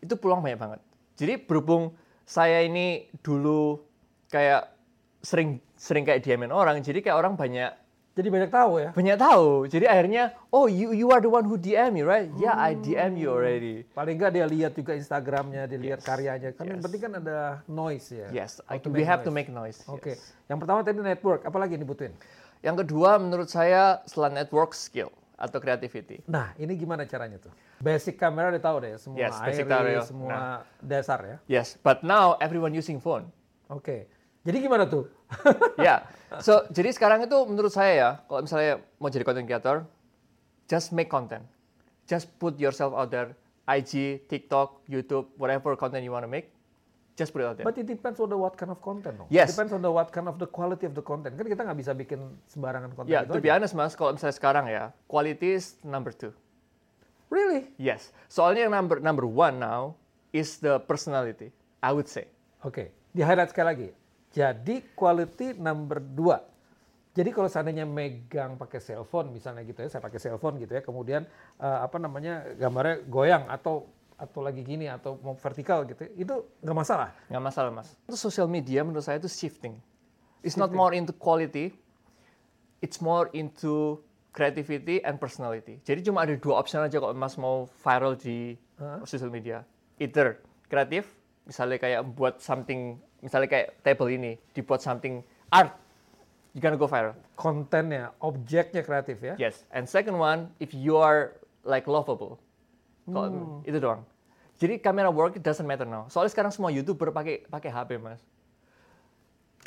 itu 0.00 0.14
peluang 0.16 0.40
banyak 0.40 0.56
banget. 0.60 0.80
Jadi 1.20 1.32
berhubung 1.44 1.92
saya 2.24 2.64
ini 2.64 3.08
dulu 3.20 3.84
kayak 4.32 4.72
sering 5.20 5.60
sering 5.76 6.08
kayak 6.08 6.24
diamin 6.24 6.48
orang, 6.48 6.80
jadi 6.80 7.04
kayak 7.04 7.16
orang 7.20 7.36
banyak 7.36 7.68
Jadi 8.16 8.32
banyak 8.32 8.48
tahu 8.48 8.72
ya. 8.80 8.90
banyak 8.96 9.18
tahu. 9.20 9.68
Jadi 9.68 9.84
akhirnya, 9.84 10.32
oh 10.48 10.64
you 10.64 10.96
you 10.96 11.12
are 11.12 11.20
the 11.20 11.28
one 11.28 11.44
who 11.44 11.60
DM 11.60 11.92
me, 11.92 12.00
right? 12.00 12.32
Yeah, 12.40 12.56
I 12.56 12.72
DM 12.72 13.20
you 13.20 13.28
already. 13.28 13.84
Paling 13.92 14.16
nggak 14.16 14.32
dia 14.32 14.48
lihat 14.48 14.72
juga 14.72 14.96
Instagramnya, 14.96 15.68
dia 15.68 15.76
lihat 15.76 16.00
Yes. 16.00 16.08
karyanya. 16.08 16.48
Kan 16.56 16.64
yang 16.64 16.80
Yes. 16.80 16.84
penting 16.88 17.00
kan 17.04 17.12
ada 17.20 17.38
noise 17.68 18.08
ya. 18.08 18.28
Yes, 18.32 18.64
I- 18.72 18.80
we 18.88 19.04
have 19.04 19.20
to 19.20 19.28
make 19.28 19.52
noise. 19.52 19.84
Oke. 19.84 20.16
yes. 20.16 20.32
Yang 20.48 20.64
pertama 20.64 20.80
tadi 20.80 20.96
network, 20.96 21.44
apalagi 21.44 21.76
yang 21.76 21.84
dibutuhin? 21.84 22.16
Yang 22.64 22.88
kedua 22.88 23.20
menurut 23.20 23.52
saya 23.52 24.00
setelah 24.08 24.32
network 24.32 24.72
skill 24.72 25.12
atau 25.36 25.60
creativity. 25.60 26.24
Nah, 26.24 26.56
ini 26.56 26.72
gimana 26.72 27.04
caranya 27.04 27.36
tuh? 27.36 27.52
Basic 27.84 28.16
kamera 28.16 28.48
udah 28.48 28.64
tahu 28.64 28.76
deh, 28.80 28.96
semua 28.96 29.20
Yes, 29.20 29.36
basic 29.44 29.68
semua 30.08 30.28
Nah. 30.32 30.60
dasar 30.80 31.20
ya. 31.20 31.36
Yes, 31.60 31.76
but 31.84 32.00
now 32.00 32.40
everyone 32.40 32.72
using 32.72 32.96
phone. 32.96 33.28
Oke. 33.68 34.08
Jadi 34.46 34.62
gimana 34.62 34.86
tuh? 34.86 35.10
ya, 35.82 36.06
so 36.38 36.62
jadi 36.70 36.94
sekarang 36.94 37.26
itu 37.26 37.34
menurut 37.50 37.74
saya 37.74 37.92
ya, 37.98 38.10
kalau 38.30 38.46
misalnya 38.46 38.78
mau 39.02 39.10
jadi 39.10 39.26
content 39.26 39.42
creator, 39.50 39.82
just 40.70 40.94
make 40.94 41.10
content, 41.10 41.42
just 42.06 42.30
put 42.38 42.54
yourself 42.54 42.94
out 42.94 43.10
there, 43.10 43.34
IG, 43.66 44.22
TikTok, 44.30 44.86
YouTube, 44.86 45.26
whatever 45.34 45.74
content 45.74 46.06
you 46.06 46.14
want 46.14 46.22
to 46.22 46.30
make, 46.30 46.54
just 47.18 47.34
put 47.34 47.42
it 47.42 47.50
out 47.50 47.58
there. 47.58 47.66
But 47.66 47.74
it 47.74 47.90
depends 47.90 48.22
on 48.22 48.30
the 48.30 48.38
what 48.38 48.54
kind 48.54 48.70
of 48.70 48.78
content 48.78 49.18
dong. 49.18 49.26
Yes. 49.34 49.50
It 49.50 49.58
depends 49.58 49.74
on 49.74 49.82
the 49.82 49.90
what 49.90 50.14
kind 50.14 50.30
of 50.30 50.38
the 50.38 50.46
quality 50.46 50.86
of 50.86 50.94
the 50.94 51.02
content. 51.02 51.34
Kan 51.34 51.50
kita 51.50 51.66
nggak 51.66 51.78
bisa 51.82 51.90
bikin 51.98 52.22
sembarangan 52.46 52.94
konten 52.94 53.10
Ya, 53.10 53.26
itu 53.26 53.34
to 53.34 53.42
be 53.42 53.50
aja. 53.50 53.58
honest 53.58 53.74
mas, 53.74 53.98
kalau 53.98 54.14
misalnya 54.14 54.36
sekarang 54.38 54.70
ya, 54.70 54.94
quality 55.10 55.58
is 55.58 55.74
number 55.82 56.14
two. 56.14 56.30
Really? 57.26 57.74
Yes, 57.74 58.14
soalnya 58.30 58.70
yang 58.70 58.74
number 58.78 59.02
number 59.02 59.26
one 59.26 59.58
now 59.58 59.98
is 60.30 60.62
the 60.62 60.78
personality, 60.86 61.50
I 61.82 61.90
would 61.90 62.06
say. 62.06 62.30
Oke, 62.62 62.94
di 63.10 63.26
highlight 63.26 63.50
sekali 63.50 63.66
lagi. 63.66 63.88
Jadi 64.36 64.92
quality 64.92 65.56
number 65.56 65.96
dua. 66.04 66.44
Jadi 67.16 67.32
kalau 67.32 67.48
seandainya 67.48 67.88
megang 67.88 68.60
pakai 68.60 68.76
cellphone 68.76 69.32
misalnya 69.32 69.64
gitu 69.64 69.80
ya, 69.80 69.88
saya 69.88 70.04
pakai 70.04 70.20
cellphone 70.20 70.60
gitu 70.60 70.76
ya, 70.76 70.84
kemudian 70.84 71.24
eh, 71.56 71.78
apa 71.80 71.96
namanya 71.96 72.44
gambarnya 72.60 73.08
goyang 73.08 73.48
atau 73.48 73.88
atau 74.16 74.40
lagi 74.44 74.60
gini 74.64 74.88
atau 74.88 75.16
mau 75.20 75.36
vertikal 75.36 75.84
gitu, 75.88 76.04
itu 76.12 76.34
nggak 76.60 76.76
masalah. 76.76 77.16
Nggak 77.32 77.44
masalah 77.48 77.70
mas. 77.72 77.88
Itu 78.04 78.16
social 78.20 78.48
media 78.48 78.84
menurut 78.84 79.04
saya 79.04 79.16
itu 79.16 79.28
shifting. 79.32 79.80
It's 80.44 80.60
not 80.60 80.72
more 80.76 80.92
into 80.92 81.16
quality, 81.16 81.72
it's 82.84 83.00
more 83.00 83.32
into 83.32 84.04
creativity 84.36 85.00
and 85.00 85.16
personality. 85.16 85.80
Jadi 85.84 86.04
cuma 86.04 86.28
ada 86.28 86.36
dua 86.36 86.60
option 86.60 86.84
aja 86.84 87.00
kalau 87.00 87.16
mas 87.16 87.40
mau 87.40 87.64
viral 87.80 88.12
di 88.16 88.60
social 89.08 89.32
media. 89.32 89.64
Either 89.96 90.36
kreatif, 90.68 91.08
misalnya 91.48 91.80
kayak 91.80 92.04
buat 92.12 92.44
something, 92.44 93.00
misalnya 93.20 93.48
kayak 93.48 93.80
table 93.80 94.08
ini, 94.10 94.36
dibuat 94.52 94.80
something 94.80 95.20
art, 95.48 95.72
you 96.52 96.60
gonna 96.60 96.76
go 96.76 96.88
viral. 96.88 97.16
Kontennya, 97.36 98.16
objeknya 98.20 98.80
kreatif 98.80 99.20
ya. 99.20 99.34
Yes. 99.36 99.64
And 99.72 99.84
second 99.84 100.16
one, 100.16 100.52
if 100.60 100.72
you 100.72 100.96
are 100.96 101.36
like 101.64 101.84
lovable. 101.84 102.40
Kalau 103.06 103.62
itu 103.62 103.78
doang. 103.78 104.02
Jadi 104.56 104.80
camera 104.80 105.12
work 105.12 105.36
it 105.36 105.44
doesn't 105.44 105.68
matter 105.68 105.84
now. 105.84 106.08
Soalnya 106.08 106.32
sekarang 106.32 106.50
semua 106.50 106.72
youtuber 106.72 107.12
pakai 107.12 107.44
pakai 107.46 107.68
HP 107.70 108.00
mas. 108.00 108.18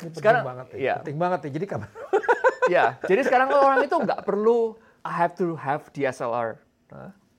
Ini 0.00 0.10
penting 0.10 0.18
Sekarang- 0.18 0.44
banget 0.44 0.66
ya. 0.74 0.76
iya. 0.76 0.94
Penting 1.00 1.18
banget 1.20 1.40
ya. 1.46 1.50
Jadi 1.56 1.66
kamera. 1.68 1.92
ya, 2.74 2.84
jadi 3.06 3.20
sekarang 3.22 3.48
orang 3.54 3.80
itu 3.86 3.96
nggak 3.96 4.26
perlu 4.26 4.74
I 5.06 5.12
have 5.14 5.32
to 5.40 5.56
have 5.56 5.88
DSLR. 5.94 6.60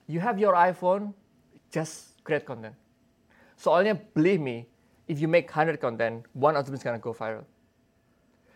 You 0.07 0.19
have 0.23 0.39
your 0.41 0.55
iPhone, 0.57 1.13
just 1.69 2.17
create 2.25 2.47
content. 2.47 2.73
Soalnya 3.59 3.93
believe 3.93 4.41
me, 4.41 4.70
if 5.11 5.19
you 5.19 5.27
make 5.27 5.51
100 5.51 5.83
content, 5.83 6.23
one 6.31 6.55
of 6.55 6.63
them 6.63 6.71
is 6.71 6.79
gonna 6.79 7.01
go 7.01 7.11
viral. 7.11 7.43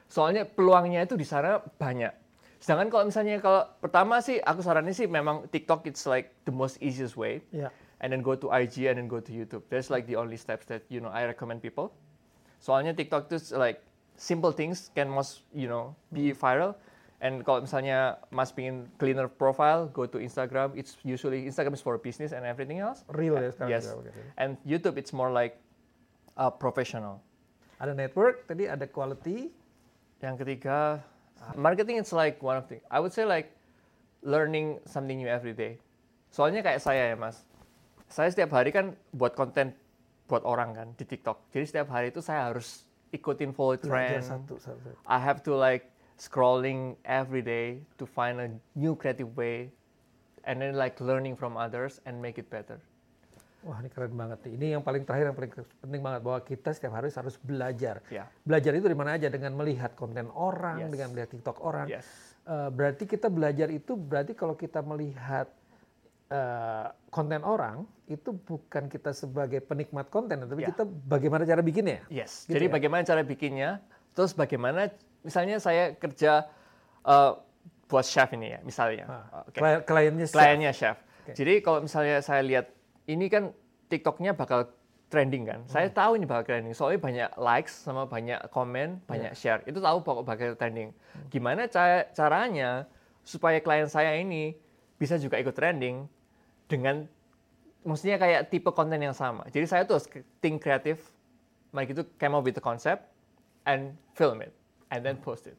Soalnya 0.07 0.47
peluangnya 0.47 1.03
itu 1.03 1.19
di 1.19 1.27
sana 1.27 1.59
banyak. 1.59 2.15
Sedangkan 2.63 2.87
kalau 2.87 3.03
misalnya 3.11 3.43
kalau 3.43 3.67
pertama 3.83 4.23
sih 4.23 4.39
aku 4.39 4.63
saranin 4.63 4.95
sih 4.95 5.11
memang 5.11 5.51
TikTok 5.51 5.83
it's 5.91 6.07
like 6.07 6.31
the 6.47 6.55
most 6.55 6.79
easiest 6.79 7.19
way. 7.19 7.43
ya. 7.51 7.67
and 8.01 8.11
then 8.11 8.21
go 8.21 8.35
to 8.35 8.51
IG 8.51 8.85
and 8.85 8.97
then 8.97 9.07
go 9.07 9.19
to 9.19 9.31
YouTube. 9.31 9.63
That's 9.69 9.89
like 9.89 10.07
the 10.07 10.15
only 10.15 10.37
steps 10.37 10.65
that 10.67 10.83
you 10.89 10.99
know 10.99 11.09
I 11.09 11.25
recommend 11.25 11.61
people. 11.61 11.93
Soalnya 12.59 12.93
TikTok 12.93 13.29
tuh 13.29 13.39
like 13.57 13.81
simple 14.17 14.51
things 14.51 14.91
can 14.95 15.09
most 15.09 15.41
you 15.53 15.67
know 15.67 15.95
be 16.11 16.33
viral. 16.33 16.75
And 17.23 17.41
kalau 17.47 17.63
misalnya 17.63 18.19
Mas 18.29 18.51
pingin 18.51 18.91
cleaner 18.99 19.25
profile, 19.31 19.87
go 19.89 20.05
to 20.05 20.19
Instagram. 20.19 20.75
It's 20.75 20.99
usually 21.01 21.47
Instagram 21.47 21.73
is 21.73 21.81
for 21.81 21.97
business 21.97 22.35
and 22.35 22.45
everything 22.45 22.83
else. 22.83 23.07
Real 23.09 23.39
ya 23.39 23.49
sekarang. 23.55 23.71
yes. 23.71 23.89
begitu. 23.89 24.21
And 24.37 24.59
YouTube 24.67 24.99
it's 24.99 25.15
more 25.15 25.31
like 25.31 25.57
uh, 26.37 26.51
professional. 26.51 27.23
Ada 27.79 27.91
network, 27.91 28.47
tadi 28.47 28.67
ada 28.67 28.87
quality. 28.87 29.51
Yang 30.23 30.35
ketiga, 30.43 31.03
marketing 31.59 31.99
it's 31.99 32.15
like 32.15 32.39
one 32.39 32.55
of 32.55 32.67
the. 32.71 32.79
I 32.87 33.03
would 33.03 33.11
say 33.11 33.27
like 33.27 33.51
learning 34.23 34.79
something 34.87 35.19
new 35.19 35.27
every 35.27 35.51
day. 35.51 35.79
Soalnya 36.31 36.63
kayak 36.63 36.79
saya 36.83 37.11
ya 37.11 37.17
mas, 37.19 37.43
saya 38.07 38.31
setiap 38.31 38.55
hari 38.55 38.71
kan 38.71 38.95
buat 39.11 39.35
konten 39.35 39.75
buat 40.25 40.41
orang 40.43 40.73
kan 40.73 40.87
di 40.97 41.05
TikTok. 41.05 41.51
Jadi 41.53 41.65
setiap 41.67 41.87
hari 41.91 42.09
itu 42.09 42.19
saya 42.23 42.49
harus 42.49 42.87
ikutin 43.13 43.53
follow 43.53 43.77
trend. 43.77 44.23
satu, 44.25 44.57
satu. 44.57 44.95
I 45.05 45.19
have 45.21 45.45
to 45.45 45.53
like 45.53 45.91
scrolling 46.17 46.95
every 47.05 47.43
day 47.43 47.83
to 47.99 48.07
find 48.07 48.39
a 48.39 48.49
new 48.73 48.95
creative 48.95 49.35
way, 49.35 49.69
and 50.47 50.63
then 50.63 50.79
like 50.79 50.97
learning 51.03 51.35
from 51.37 51.59
others 51.59 51.99
and 52.07 52.17
make 52.17 52.39
it 52.39 52.47
better. 52.49 52.81
Wah 53.65 53.81
ini 53.81 53.89
keren 53.89 54.13
banget 54.13 54.45
nih. 54.45 54.51
Ini 54.61 54.65
yang 54.77 54.83
paling 54.85 55.01
terakhir 55.03 55.33
yang 55.33 55.37
paling 55.37 55.51
penting 55.81 56.01
banget 56.05 56.21
bahwa 56.21 56.39
kita 56.45 56.69
setiap 56.69 56.93
hari 56.93 57.09
harus 57.09 57.35
belajar. 57.41 58.05
Ya. 58.13 58.29
Belajar 58.45 58.71
itu 58.77 58.85
di 58.85 58.93
mana 58.93 59.17
aja 59.17 59.25
dengan 59.25 59.57
melihat 59.57 59.97
konten 59.97 60.29
orang, 60.31 60.85
Yes. 60.85 60.91
dengan 60.93 61.07
melihat 61.17 61.29
TikTok 61.33 61.57
orang. 61.65 61.89
Yes. 61.89 62.05
Eh, 62.45 62.69
berarti 62.69 63.09
kita 63.09 63.25
belajar 63.27 63.73
itu 63.73 63.97
berarti 63.97 64.37
kalau 64.37 64.53
kita 64.53 64.85
melihat 64.85 65.49
eh, 66.25 66.87
konten 67.09 67.41
orang 67.41 67.85
itu 68.05 68.33
bukan 68.33 68.85
kita 68.85 69.13
sebagai 69.13 69.61
penikmat 69.61 70.09
konten, 70.09 70.41
tapi 70.41 70.61
Ya. 70.61 70.73
kita 70.73 70.85
bagaimana 70.85 71.45
cara 71.45 71.61
bikinnya. 71.61 72.01
Yes. 72.09 72.45
Gitu 72.45 72.57
Jadi 72.57 72.65
ya? 72.65 72.71
bagaimana 72.73 73.01
cara 73.01 73.21
bikinnya? 73.21 73.69
Terus 74.13 74.33
bagaimana 74.33 74.89
misalnya 75.21 75.57
saya 75.57 75.93
kerja 75.93 76.49
uh, 77.01 77.37
buat 77.85 78.05
chef 78.05 78.33
ini 78.33 78.57
ya, 78.57 78.59
misalnya. 78.61 79.05
Oke. 79.45 79.57
klien- 79.57 79.83
kliennya 79.85 80.25
chef. 80.25 80.33
Kliennya 80.37 80.71
chef. 80.73 80.97
Oke. 80.97 81.33
Jadi 81.33 81.53
kalau 81.61 81.79
misalnya 81.85 82.17
saya 82.21 82.41
lihat 82.41 82.73
ini 83.05 83.25
kan 83.27 83.53
TikToknya 83.85 84.33
bakal 84.33 84.69
trending 85.07 85.45
kan. 85.45 85.61
Saya 85.65 85.87
Hmm. 85.87 85.95
tahu 85.95 86.11
ini 86.17 86.25
bakal 86.25 86.43
trending. 86.43 86.73
Soalnya 86.73 86.99
banyak 86.99 87.29
likes 87.37 87.73
sama 87.77 88.05
banyak 88.05 88.41
komen, 88.49 89.05
banyak 89.05 89.31
Iya. 89.31 89.37
share. 89.37 89.61
Itu 89.63 89.77
tahu 89.77 90.01
pokok 90.01 90.25
bakal 90.25 90.49
trending. 90.53 90.89
Hmm. 90.91 91.29
Gimana 91.29 91.69
ca- 91.69 92.09
caranya 92.11 92.89
supaya 93.21 93.61
klien 93.61 93.85
saya 93.85 94.17
ini 94.17 94.57
bisa 94.95 95.15
juga 95.15 95.37
ikut 95.37 95.53
trending? 95.53 96.09
dengan 96.65 97.05
maksudnya 97.85 98.17
kayak 98.17 98.49
tipe 98.49 98.73
konten 98.73 98.97
yang 98.97 99.13
sama. 99.13 99.45
Jadi 99.53 99.69
saya 99.69 99.85
tuh 99.85 100.01
think 100.41 100.57
kreatif, 100.57 101.13
mari 101.69 101.85
gitu 101.85 102.01
came 102.17 102.33
up 102.33 102.41
with 102.41 102.57
the 102.57 102.63
concept 102.63 103.05
and 103.69 103.93
film 104.17 104.41
it 104.41 104.49
and 104.89 105.05
then 105.05 105.13
post 105.13 105.45
it. 105.45 105.53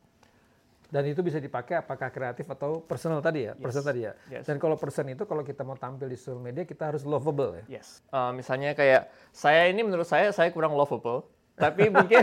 Dan 0.86 1.02
itu 1.10 1.20
bisa 1.20 1.42
dipakai 1.42 1.82
apakah 1.82 2.08
kreatif 2.14 2.46
atau 2.46 2.78
personal 2.82 3.18
tadi 3.18 3.50
ya, 3.50 3.52
person 3.58 3.82
tadi 3.82 4.06
ya. 4.06 4.12
Yes. 4.30 4.46
Dan 4.46 4.62
kalau 4.62 4.78
person 4.78 5.06
itu 5.10 5.26
kalau 5.26 5.42
kita 5.42 5.66
mau 5.66 5.74
tampil 5.74 6.06
di 6.06 6.14
social 6.14 6.38
media 6.38 6.62
kita 6.62 6.94
harus 6.94 7.02
lovable 7.02 7.58
ya. 7.58 7.82
Yes. 7.82 8.02
Uh, 8.14 8.30
misalnya 8.30 8.72
kayak 8.72 9.10
saya 9.34 9.66
ini 9.66 9.82
menurut 9.82 10.06
saya 10.06 10.30
saya 10.30 10.54
kurang 10.54 10.78
lovable, 10.78 11.26
tapi 11.56 11.88
mungkin 11.88 12.20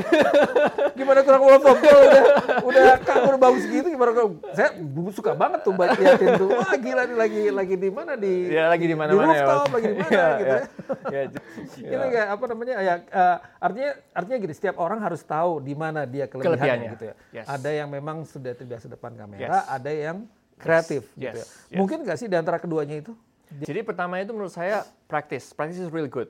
Gimana 0.93 1.25
kurang 1.25 1.41
lovable 1.41 1.81
udah 1.81 2.23
udah 2.61 2.85
kabur 3.01 3.35
bagus 3.35 3.65
gitu 3.65 3.89
gimana 3.89 4.13
kok? 4.13 4.29
Saya 4.53 4.69
suka 5.09 5.33
banget 5.33 5.65
tuh 5.65 5.73
baca 5.73 5.97
liatin 5.97 6.37
tuh. 6.37 6.53
Wah 6.53 6.69
gila 6.75 7.01
nih 7.03 7.17
lagi 7.17 7.41
lagi 7.49 7.75
di 7.75 7.89
mana 7.89 8.13
di 8.13 8.53
ya 8.53 8.69
lagi 8.69 8.85
di 8.85 8.93
mana-mana 8.93 9.25
di 9.25 9.33
ya. 9.33 9.41
rooftop, 9.41 9.65
Mas. 9.65 9.73
lagi 9.73 9.87
di 9.87 9.95
mana 9.97 10.05
Iya, 10.13 10.29
gitu 10.29 10.45
iya. 10.45 10.53
ya. 10.53 10.61
Ya, 11.13 11.21
j- 11.25 11.43
Ini 11.81 12.05
kayak 12.07 12.27
apa 12.29 12.43
namanya 12.45 12.73
ya 12.77 12.93
eh, 13.01 13.37
artinya 13.57 13.89
artinya 14.13 14.37
gini 14.39 14.53
setiap 14.53 14.75
orang 14.77 14.99
harus 15.01 15.21
tahu 15.23 15.51
di 15.59 15.73
mana 15.73 16.05
dia 16.05 16.25
kelebihannya, 16.25 16.53
Kelebihannya. 16.53 16.89
gitu 16.93 17.03
ya. 17.09 17.15
Yes. 17.33 17.45
Ada 17.49 17.69
yang 17.73 17.89
memang 17.89 18.17
sudah 18.23 18.53
terbiasa 18.53 18.85
depan 18.85 19.11
kamera, 19.13 19.41
Yes. 19.41 19.65
ada 19.67 19.91
yang 19.91 20.17
kreatif 20.55 21.09
Yes. 21.11 21.17
gitu 21.17 21.37
ya. 21.41 21.45
Yes. 21.73 21.73
Mungkin 21.73 21.97
nggak 22.05 22.17
sih 22.17 22.29
di 22.29 22.37
antara 22.37 22.57
keduanya 22.57 23.01
itu? 23.01 23.17
Jadi 23.55 23.81
pertama 23.81 24.17
itu 24.17 24.29
menurut 24.29 24.49
saya 24.49 24.81
practice. 25.05 25.49
Practice 25.51 25.77
is 25.79 25.89
really 25.89 26.09
good. 26.09 26.29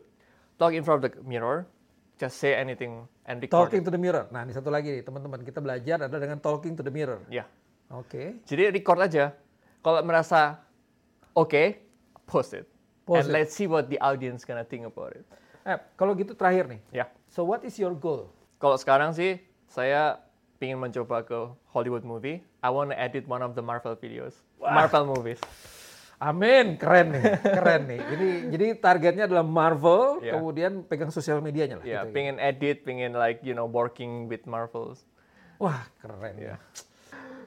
Talk 0.56 0.72
in 0.72 0.84
front 0.84 1.00
of 1.00 1.08
the 1.08 1.20
mirror, 1.20 1.68
just 2.24 2.40
say 2.40 2.56
anything 2.56 3.04
and 3.28 3.44
record 3.44 3.68
Talking 3.68 3.84
it. 3.84 3.88
to 3.88 3.92
the 3.92 4.00
mirror. 4.00 4.32
Nah, 4.32 4.48
ini 4.48 4.56
satu 4.56 4.72
lagi 4.72 4.96
nih 4.96 5.04
teman-teman 5.04 5.44
kita 5.44 5.60
belajar 5.60 6.08
adalah 6.08 6.22
dengan 6.24 6.40
talking 6.40 6.80
to 6.80 6.84
the 6.88 6.94
mirror. 6.94 7.20
Ya. 7.28 7.44
Oke. 7.92 8.40
Jadi 8.48 8.72
record 8.72 9.04
aja. 9.04 9.36
Kalau 9.84 10.00
merasa 10.08 10.64
oke, 11.36 11.84
post 12.24 12.56
it. 12.56 12.64
Post 13.04 13.28
and 13.28 13.36
it. 13.36 13.36
let's 13.36 13.52
see 13.52 13.68
what 13.68 13.92
the 13.92 14.00
audience 14.00 14.48
gonna 14.48 14.64
think 14.64 14.88
about 14.88 15.12
it. 15.12 15.28
Eh, 15.68 15.76
kalau 16.00 16.16
gitu 16.16 16.32
terakhir 16.32 16.72
nih. 16.72 16.80
Ya. 16.96 17.12
So 17.28 17.44
what 17.44 17.68
is 17.68 17.76
your 17.76 17.92
goal? 17.92 18.32
Kalau 18.64 18.80
sekarang 18.80 19.12
sih 19.12 19.44
saya 19.68 20.24
ingin 20.64 20.80
mencoba 20.80 21.28
ke 21.28 21.52
Hollywood 21.76 22.08
movie. 22.08 22.40
I 22.64 22.72
want 22.72 22.96
to 22.96 22.98
edit 22.98 23.28
one 23.28 23.44
of 23.44 23.52
the 23.52 23.64
Marvel 23.64 24.00
videos. 24.00 24.40
Marvel 24.64 25.04
movies. 25.04 25.44
Amin, 26.24 26.80
keren 26.80 27.12
nih, 27.12 27.24
keren 27.44 27.82
nih. 27.84 28.00
Ini 28.16 28.28
jadi 28.56 28.68
targetnya 28.80 29.28
adalah 29.28 29.44
Marvel, 29.44 30.24
Iya. 30.24 30.40
kemudian 30.40 30.72
pegang 30.88 31.12
sosial 31.12 31.44
medianya 31.44 31.84
lah. 31.84 31.86
Ya, 31.86 32.08
gitu. 32.08 32.16
pengen 32.16 32.40
edit, 32.40 32.88
pengen 32.88 33.12
like 33.20 33.44
you 33.44 33.52
know 33.52 33.68
working 33.68 34.32
with 34.32 34.48
Marvels. 34.48 35.04
Wah, 35.60 35.84
keren 36.00 36.40
ya. 36.40 36.56
Ya. 36.56 36.56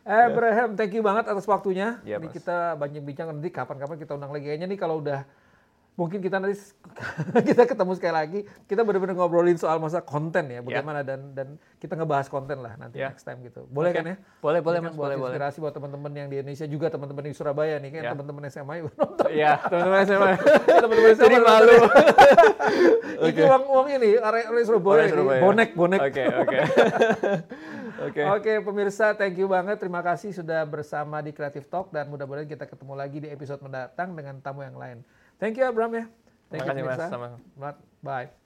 Eh, 0.07 0.23
Abraham, 0.31 0.79
thank 0.79 0.95
you 0.95 1.03
banget 1.03 1.27
atas 1.27 1.49
waktunya. 1.49 1.99
Iya, 2.05 2.21
ini 2.21 2.29
Mas. 2.31 2.37
kita 2.37 2.77
banyak 2.79 3.03
bincang 3.03 3.27
nanti 3.33 3.49
kapan-kapan 3.51 3.97
kita 3.99 4.13
undang 4.15 4.31
lagi. 4.31 4.47
Kayaknya 4.47 4.69
nih 4.71 4.79
kalau 4.79 5.03
udah 5.03 5.27
mungkin 5.97 6.21
kita 6.21 6.37
nanti 6.37 6.61
kita 7.49 7.65
ketemu 7.65 7.93
sekali 7.93 8.15
lagi, 8.15 8.39
kita 8.65 8.81
benar-benar 8.81 9.13
ngobrolin 9.15 9.57
soal 9.57 9.77
masa 9.77 9.99
konten 9.99 10.45
ya, 10.47 10.61
bagaimana 10.61 11.01
dan 11.01 11.33
dan 11.33 11.49
kita 11.77 11.93
ngebahas 11.93 12.29
konten 12.29 12.61
lah 12.61 12.77
nanti 12.77 12.97
Ya. 12.97 13.09
next 13.11 13.25
time 13.25 13.41
gitu. 13.41 13.65
Boleh 13.67 13.91
Oke. 13.91 13.97
kan 13.97 14.05
ya? 14.07 14.17
Boleh, 14.39 14.61
boleh, 14.61 14.79
kan 14.79 14.85
Mas, 14.85 14.95
buat 14.95 15.03
boleh, 15.03 15.17
boleh. 15.17 15.33
inspirasi 15.33 15.59
buat 15.59 15.73
teman-teman 15.73 16.13
yang 16.15 16.29
di 16.29 16.37
Indonesia 16.39 16.67
juga 16.67 16.87
teman-teman 16.87 17.23
di 17.23 17.33
Surabaya 17.33 17.77
nih 17.77 17.91
kan 17.91 18.03
Ya. 18.03 18.11
teman-teman 18.13 18.43
SMA 18.47 18.75
nonton. 18.93 19.29
Iya, 19.29 19.53
teman-teman 19.63 19.99
SMA. 20.03 20.31
teman-teman 20.85 21.11
SMA 21.11 21.25
Jadi 21.25 21.37
malu. 21.39 21.75
ya. 21.75 21.89
Ini 23.27 23.41
uang 23.43 23.65
uang 23.67 23.87
ini 23.91 24.11
area 24.15 24.45
area 24.47 24.63
Surabaya. 24.63 25.09
Surabaya. 25.09 25.41
bonek 25.41 25.71
bonek. 25.73 26.01
Oke, 26.03 26.25
oke. 26.37 26.59
Oke. 27.99 28.21
Oke 28.29 28.53
pemirsa, 28.61 29.17
thank 29.17 29.35
you 29.35 29.49
banget. 29.49 29.77
Terima 29.77 30.01
kasih 30.01 30.29
sudah 30.31 30.63
bersama 30.63 31.19
di 31.19 31.33
Creative 31.33 31.65
Talk 31.65 31.89
dan 31.89 32.07
mudah-mudahan 32.07 32.45
kita 32.45 32.65
ketemu 32.65 32.93
lagi 32.93 33.19
di 33.19 33.29
episode 33.29 33.59
mendatang 33.59 34.13
dengan 34.13 34.37
tamu 34.39 34.61
yang 34.61 34.77
lain. 34.77 35.01
Thank 35.39 35.59
you 35.59 35.65
Abram 35.65 35.93
ya. 35.95 36.05
Thank 36.49 36.63
Terima 36.65 36.79
you 36.79 36.87
kasih, 36.87 37.11
Mas. 37.11 37.11
Selamat- 37.11 37.81
Bye. 38.03 38.46